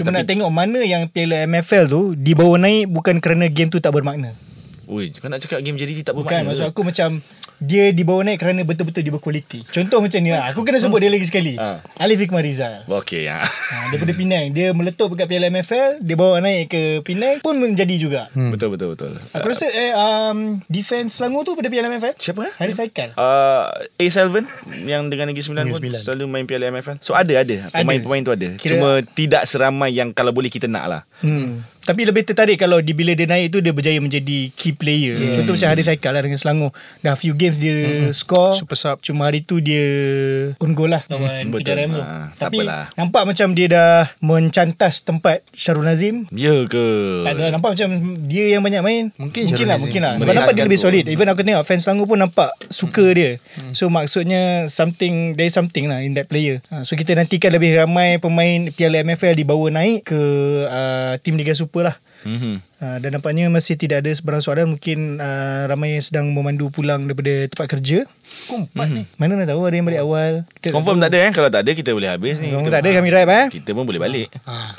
[0.00, 3.92] Cuma nak tengok mana yang Piala MFL tu Dibawa naik bukan kerana game tu tak
[3.92, 4.34] bermakna
[4.86, 6.48] Oi, kau nak cakap game JDT tak Bukan bermakna.
[6.54, 6.70] maksud ke?
[6.70, 7.08] aku macam
[7.58, 11.08] Dia dibawa naik kerana betul-betul dia berkualiti Contoh macam ni lah Aku kena sebut dia
[11.08, 11.80] lagi sekali Ah.
[11.96, 13.40] Alif Hikmah Rizal Okey ya.
[13.40, 13.48] ha,
[13.88, 18.22] Daripada Penang Dia meletup dekat Piala MFL Dia bawa naik ke Penang Pun menjadi juga
[18.28, 18.50] Hmm.
[18.50, 19.10] Betul betul betul.
[19.30, 22.52] Aku rasa eh, um, Defense Selangor tu pada Piala MFL Siapa, eh?
[22.56, 24.44] Harith Haikal Uh, A Selvan
[24.82, 27.00] yang dengan Negeri Sembilan pun selalu main Piala MFL.
[27.00, 28.48] So ada ada pemain-pemain tu ada.
[28.54, 31.02] Kira- Cuma tidak seramai yang kalau boleh kita nak lah.
[31.18, 31.64] Hmm.
[31.86, 35.14] Tapi lebih tertarik kalau di bila dia naik tu dia berjaya menjadi key player.
[35.14, 35.38] Yeah.
[35.38, 36.74] Contoh macam Haris Haikal lah dengan Selangor.
[36.98, 38.12] Dah few games dia mm.
[38.12, 38.58] score.
[38.58, 38.98] Super sub.
[39.06, 39.86] Cuma hari tu dia
[40.58, 41.54] on goal lah lawan.
[42.02, 42.90] Ah, tak Tapi apalah.
[42.98, 46.26] nampak macam dia dah mencantas tempat Syarul Nazim.
[46.34, 47.22] Ya ke?
[47.22, 47.88] Tak ada nampak macam
[48.26, 49.04] dia yang banyak main.
[49.14, 50.14] Mungkin mungkin lah, mungkin lah.
[50.18, 50.90] Sebab nampak dia lebih tu.
[50.90, 51.04] solid.
[51.06, 53.38] Even aku tengok fans Selangor pun nampak suka dia.
[53.70, 56.58] So maksudnya something there is something lah in that player.
[56.74, 60.20] Ha, so kita nantikan lebih ramai pemain Piala MFL dibawa naik ke
[60.66, 61.96] uh, tim Liga Super lah.
[62.24, 62.62] Mhm.
[62.76, 64.66] Uh, dan nampaknya masih tidak ada sebarang soalan.
[64.76, 68.08] Mungkin uh, ramai yang sedang memandu pulang daripada tempat kerja.
[68.46, 69.02] Pukul 4 ni.
[69.16, 70.32] Mana nak tahu ada yang balik awal?
[70.60, 71.30] Kita Confirm tak ada eh?
[71.32, 72.52] Kalau tak ada kita boleh habis ni.
[72.52, 73.46] Kalau tak ada kami drive eh?
[73.60, 74.28] kita pun boleh balik.
[74.44, 74.72] Ah,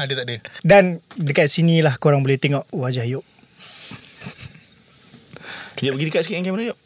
[0.00, 0.36] ada tak ada?
[0.70, 3.26] Dan dekat sini lah korang boleh tengok wajah Yop.
[5.80, 6.78] Jom pergi dekat sikit dengan kamera jom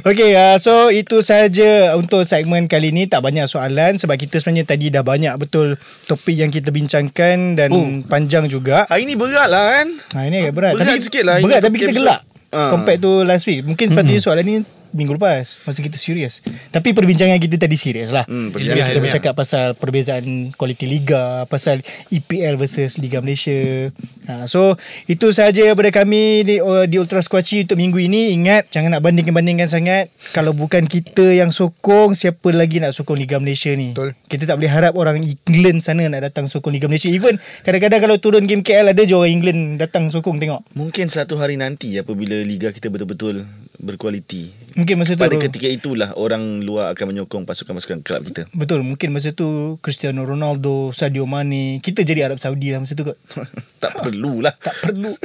[0.00, 3.04] Okay, uh, so itu saja untuk segmen kali ni.
[3.04, 7.68] Tak banyak soalan sebab kita sebenarnya tadi dah banyak betul topik yang kita bincangkan dan
[7.72, 8.04] Oh.
[8.04, 8.84] panjang juga.
[8.86, 10.72] Hari ni berat lah kan Ha, ini agak berat.
[10.76, 12.20] Berat tapi, sikit lah Berat tapi kita gelak.
[12.48, 12.72] Ah.
[12.72, 13.60] Compared to last week.
[13.60, 14.56] Mungkin sepatutnya soalan ni
[14.92, 15.60] minggu lepas.
[15.64, 16.40] Masa kita serius.
[16.72, 18.24] Tapi perbincangan kita tadi serius lah.
[18.28, 19.00] Hmm, kita ilmiah.
[19.00, 23.92] bercakap pasal perbezaan kualiti liga, pasal EPL versus Liga Malaysia.
[24.28, 24.76] Ha, so
[25.08, 28.32] itu sahaja daripada kami di, uh, di Ultra Squatchy untuk minggu ini.
[28.36, 30.12] Ingat jangan nak banding-bandingkan sangat.
[30.32, 33.92] Kalau bukan kita yang sokong, siapa lagi nak sokong Liga Malaysia ni?
[33.92, 34.16] Betul.
[34.28, 37.08] Kita tak boleh harap orang England sana nak datang sokong Liga Malaysia.
[37.08, 40.64] Even kadang-kadang kalau turun game KL ada je orang England datang sokong tengok.
[40.74, 43.44] Mungkin satu hari nanti Apabila Liga kita betul-betul
[43.78, 48.42] Berkualiti Mungkin masa tu Pada ketika itulah Orang luar akan menyokong Pasukan-pasukan kelab kita.
[48.54, 53.02] Betul Mungkin masa tu Cristiano Ronaldo Sadio Mane Kita jadi Arab Saudi lah masa tu
[53.02, 53.18] kot.
[53.82, 54.54] Tak perlulah.
[54.68, 55.18] Tak perlu.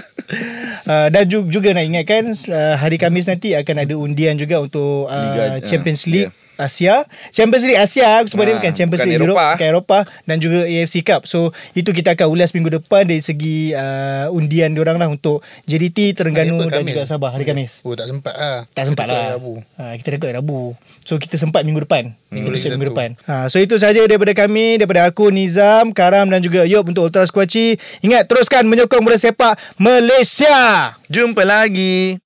[0.90, 5.06] Uh, Dan ju- juga nak ingatkan uh, Hari Khamis nanti Akan ada undian juga Untuk
[5.06, 6.34] uh, Liga, Champions uh, League
[6.64, 7.04] Asia.
[7.30, 9.30] Champions League Asia Aku sebut dia Ah, bukan Champions bukan League Eropah.
[9.30, 11.22] Europe Bukan Eropah Dan juga AFC Cup.
[11.24, 11.40] So
[11.72, 16.58] itu kita akan ulas minggu depan Dari segi uh, Undian diorang lah Untuk JDT Terengganu
[16.58, 16.94] apa, Dan Khamis?
[16.94, 18.58] juga Sabah Hari Khamis Oh tak sempat lah.
[18.70, 19.36] Tak sempat lah.
[19.36, 19.60] Rabu.
[19.76, 20.62] ha, Kita rekod Rabu.
[21.02, 22.16] So kita sempat minggu depan.
[22.28, 23.10] Minggu, Boleh episode minggu depan.
[23.24, 27.24] Ha, So itu saja daripada kami Daripada aku Nizam Karam dan juga Yop Untuk Ultra
[27.24, 27.76] Squatchy.
[28.00, 30.94] Ingat teruskan menyokong bola sepak Malaysia.
[31.06, 32.23] Jumpa lagi